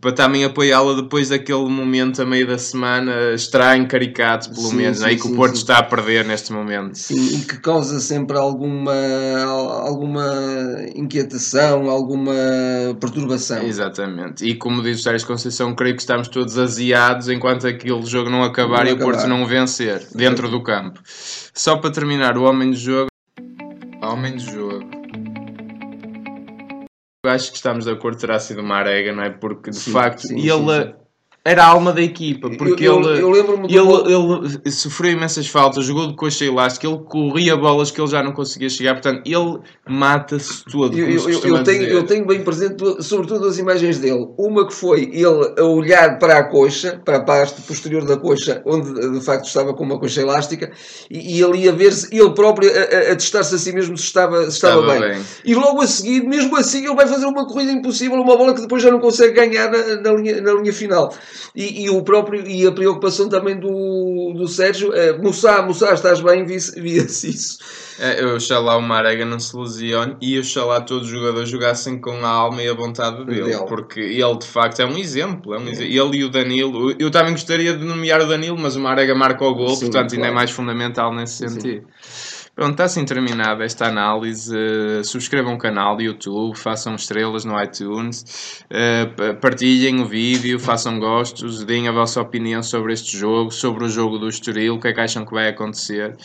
para 0.00 0.12
também 0.12 0.44
apoiá-la 0.44 0.94
depois 0.94 1.28
daquele 1.28 1.68
momento 1.68 2.22
a 2.22 2.26
meio 2.26 2.46
da 2.46 2.56
semana 2.58 3.34
estranho, 3.34 3.86
caricato, 3.86 4.50
pelo 4.50 4.68
Sim, 4.68 4.76
menos, 4.76 4.98
sim, 4.98 5.04
aí 5.04 5.16
que 5.16 5.22
sim, 5.22 5.32
o 5.32 5.36
Porto 5.36 5.56
está 5.56 5.78
a 5.78 5.82
perder 5.82 6.24
neste 6.24 6.52
momento. 6.52 6.94
Sim, 6.96 7.38
e 7.38 7.44
que 7.44 7.58
causa 7.60 8.00
sempre 8.00 8.38
alguma, 8.38 8.94
alguma 9.82 10.24
inquietação, 10.94 11.90
alguma 11.90 12.32
perturbação. 13.00 13.62
Exatamente. 13.62 14.44
E 14.46 14.54
como 14.54 14.82
diz 14.82 15.00
o 15.00 15.02
Sérgio 15.02 15.26
Conceição, 15.26 15.74
creio 15.74 15.94
que 15.94 16.02
estamos 16.02 16.28
todos 16.28 16.58
aziados 16.58 17.28
enquanto 17.28 17.66
aquele 17.66 18.04
jogo 18.06 18.30
não 18.30 18.42
acabar 18.42 18.84
Não 18.84 18.90
e 18.90 18.94
o 18.94 18.98
Porto 18.98 19.18
acabar. 19.18 19.28
não 19.28 19.46
vencer 19.46 20.06
dentro 20.14 20.48
do 20.48 20.62
campo. 20.62 21.00
Só 21.54 21.76
para 21.76 21.90
terminar, 21.90 22.36
o 22.38 22.44
homem 22.44 22.70
do 22.70 22.76
jogo. 22.76 23.08
Homem 24.02 24.32
do 24.36 24.40
jogo. 24.40 24.65
Acho 27.28 27.50
que 27.50 27.56
estamos 27.56 27.84
de 27.84 27.90
acordo, 27.92 28.18
terá 28.18 28.38
sido 28.38 28.60
uma 28.62 28.76
arega, 28.76 29.12
não 29.12 29.22
é? 29.22 29.30
Porque 29.30 29.70
de 29.72 29.76
Sim, 29.76 29.92
facto 29.92 30.20
sim, 30.20 30.36
ele 30.38 30.50
sim. 30.50 30.94
Era 31.46 31.64
a 31.64 31.68
alma 31.68 31.92
da 31.92 32.02
equipa. 32.02 32.50
Porque 32.50 32.84
eu, 32.84 33.00
ele. 33.00 33.22
eu 33.22 33.30
lembro-me 33.30 33.68
do 33.68 33.84
gol- 33.84 34.06
Ele, 34.44 34.58
ele 34.64 34.70
sofreu 34.72 35.12
imensas 35.12 35.46
faltas, 35.46 35.84
jogou 35.84 36.08
de 36.08 36.14
coxa 36.14 36.44
elástica, 36.44 36.86
ele 36.86 36.98
corria 36.98 37.56
bolas 37.56 37.90
que 37.90 38.00
ele 38.00 38.08
já 38.10 38.22
não 38.22 38.32
conseguia 38.32 38.68
chegar, 38.68 38.94
portanto, 38.94 39.22
ele 39.24 39.58
mata-se 39.88 40.64
todo. 40.64 40.98
Eu, 40.98 41.08
eu- 41.08 41.40
eu- 41.44 41.64
tenho, 41.64 41.84
eu 41.84 42.02
tenho 42.04 42.26
bem 42.26 42.42
presente, 42.42 42.82
sobretudo, 43.02 43.46
as 43.46 43.58
imagens 43.58 43.98
dele. 43.98 44.28
Uma 44.36 44.66
que 44.66 44.74
foi 44.74 45.02
ele 45.12 45.54
a 45.58 45.64
olhar 45.64 46.18
para 46.18 46.38
a 46.38 46.44
coxa, 46.44 47.00
para 47.04 47.18
a 47.18 47.22
parte 47.22 47.62
posterior 47.62 48.04
da 48.04 48.16
coxa, 48.16 48.60
onde 48.66 48.92
de 49.18 49.24
facto 49.24 49.46
estava 49.46 49.72
com 49.74 49.84
uma 49.84 49.98
coxa 49.98 50.20
elástica, 50.22 50.70
e, 51.10 51.36
e 51.38 51.42
ele 51.42 51.58
ia 51.58 51.72
ver 51.72 51.92
se 51.92 52.14
ele 52.14 52.30
próprio 52.30 52.70
a, 52.70 52.72
a- 53.10 53.12
a 53.12 53.16
testar-se 53.16 53.54
a 53.54 53.58
si 53.58 53.72
mesmo 53.72 53.96
se 53.96 54.04
estava, 54.04 54.42
se 54.44 54.48
estava, 54.56 54.80
Estava 54.80 55.00
bem. 55.00 55.10
bem. 55.14 55.22
E 55.44 55.54
logo 55.54 55.80
a 55.80 55.86
seguir, 55.86 56.22
mesmo 56.26 56.56
assim, 56.56 56.84
ele 56.84 56.94
vai 56.94 57.06
fazer 57.06 57.26
uma 57.26 57.46
corrida 57.46 57.70
impossível, 57.72 58.16
uma 58.20 58.36
bola 58.36 58.54
que 58.54 58.60
depois 58.62 58.82
já 58.82 58.90
não 58.90 58.98
consegue 59.00 59.32
ganhar 59.34 59.70
na, 59.70 59.96
na 60.00 60.12
linha, 60.12 60.40
na 60.40 60.52
linha 60.54 60.72
final. 60.72 61.14
E, 61.54 61.84
e 61.84 61.90
o 61.90 62.02
próprio, 62.02 62.46
e 62.46 62.66
a 62.66 62.72
preocupação 62.72 63.28
também 63.28 63.58
do, 63.58 64.32
do 64.36 64.46
Sérgio, 64.48 64.92
é, 64.94 65.16
Moussa, 65.18 65.62
Moussa, 65.62 65.92
estás 65.92 66.20
bem? 66.20 66.44
Vi- 66.44 66.56
Via-se 66.76 67.30
isso. 67.30 67.58
É, 67.98 68.22
eu 68.22 68.34
oxalá 68.34 68.76
o 68.76 68.82
Marega 68.82 69.24
não 69.24 69.40
se 69.40 69.56
lesione 69.56 70.16
e 70.20 70.38
oxalá 70.38 70.80
todos 70.82 71.04
os 71.06 71.10
jogadores 71.10 71.48
jogassem 71.48 71.98
com 71.98 72.10
a 72.24 72.28
alma 72.28 72.62
e 72.62 72.68
a 72.68 72.74
vontade 72.74 73.24
dele, 73.24 73.44
Dele. 73.44 73.64
porque 73.66 74.00
ele 74.00 74.36
de 74.38 74.46
facto 74.46 74.80
é 74.80 74.86
um 74.86 74.98
exemplo. 74.98 75.54
É 75.54 75.58
um 75.58 75.66
exemplo. 75.68 75.92
Ele 75.92 76.18
e 76.18 76.24
o 76.24 76.28
Danilo, 76.28 76.94
eu 76.98 77.10
também 77.10 77.32
gostaria 77.32 77.74
de 77.74 77.84
nomear 77.84 78.20
o 78.20 78.26
Danilo, 78.26 78.58
mas 78.58 78.76
o 78.76 78.80
Marega 78.80 79.14
marca 79.14 79.42
o 79.44 79.54
gol, 79.54 79.74
Sim, 79.76 79.86
portanto 79.86 80.12
ainda 80.12 80.26
é 80.26 80.28
claro. 80.28 80.34
mais 80.34 80.50
fundamental 80.50 81.14
nesse 81.14 81.48
Sim. 81.48 81.82
Pronto, 82.56 82.70
está 82.70 82.84
assim 82.84 83.04
terminada 83.04 83.64
esta 83.64 83.86
análise. 83.86 84.50
Uh, 84.56 85.04
subscrevam 85.04 85.56
o 85.56 85.58
canal 85.58 85.94
do 85.94 86.02
YouTube, 86.02 86.56
façam 86.56 86.94
estrelas 86.94 87.44
no 87.44 87.62
iTunes, 87.62 88.64
uh, 88.70 89.36
partilhem 89.38 90.00
o 90.00 90.06
vídeo, 90.06 90.58
façam 90.58 90.98
gostos, 90.98 91.62
deem 91.66 91.86
a 91.86 91.92
vossa 91.92 92.18
opinião 92.18 92.62
sobre 92.62 92.94
este 92.94 93.14
jogo, 93.14 93.50
sobre 93.50 93.84
o 93.84 93.88
jogo 93.90 94.18
do 94.18 94.26
Estoril, 94.26 94.76
o 94.76 94.80
que 94.80 94.88
é 94.88 94.94
que 94.94 95.00
acham 95.00 95.26
que 95.26 95.34
vai 95.34 95.48
acontecer. 95.48 96.16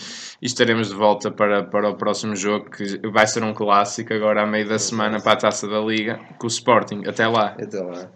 E 0.42 0.46
estaremos 0.46 0.88
de 0.88 0.96
volta 0.96 1.30
para, 1.30 1.66
para 1.66 1.90
o 1.90 1.98
próximo 1.98 2.34
jogo, 2.34 2.72
que 2.72 3.06
vai 3.10 3.28
ser 3.28 3.44
um 3.44 3.54
clássico 3.54 4.14
agora 4.14 4.44
à 4.44 4.48
meio 4.48 4.70
da 4.70 4.80
semana 4.80 5.20
para 5.22 5.34
a 5.34 5.36
Taça 5.36 5.68
da 5.68 5.82
Liga, 5.82 6.18
com 6.40 6.46
o 6.46 6.50
Sporting. 6.50 7.04
Até 7.06 7.28
lá. 7.28 7.58
Até 7.60 7.82
lá. 7.82 8.10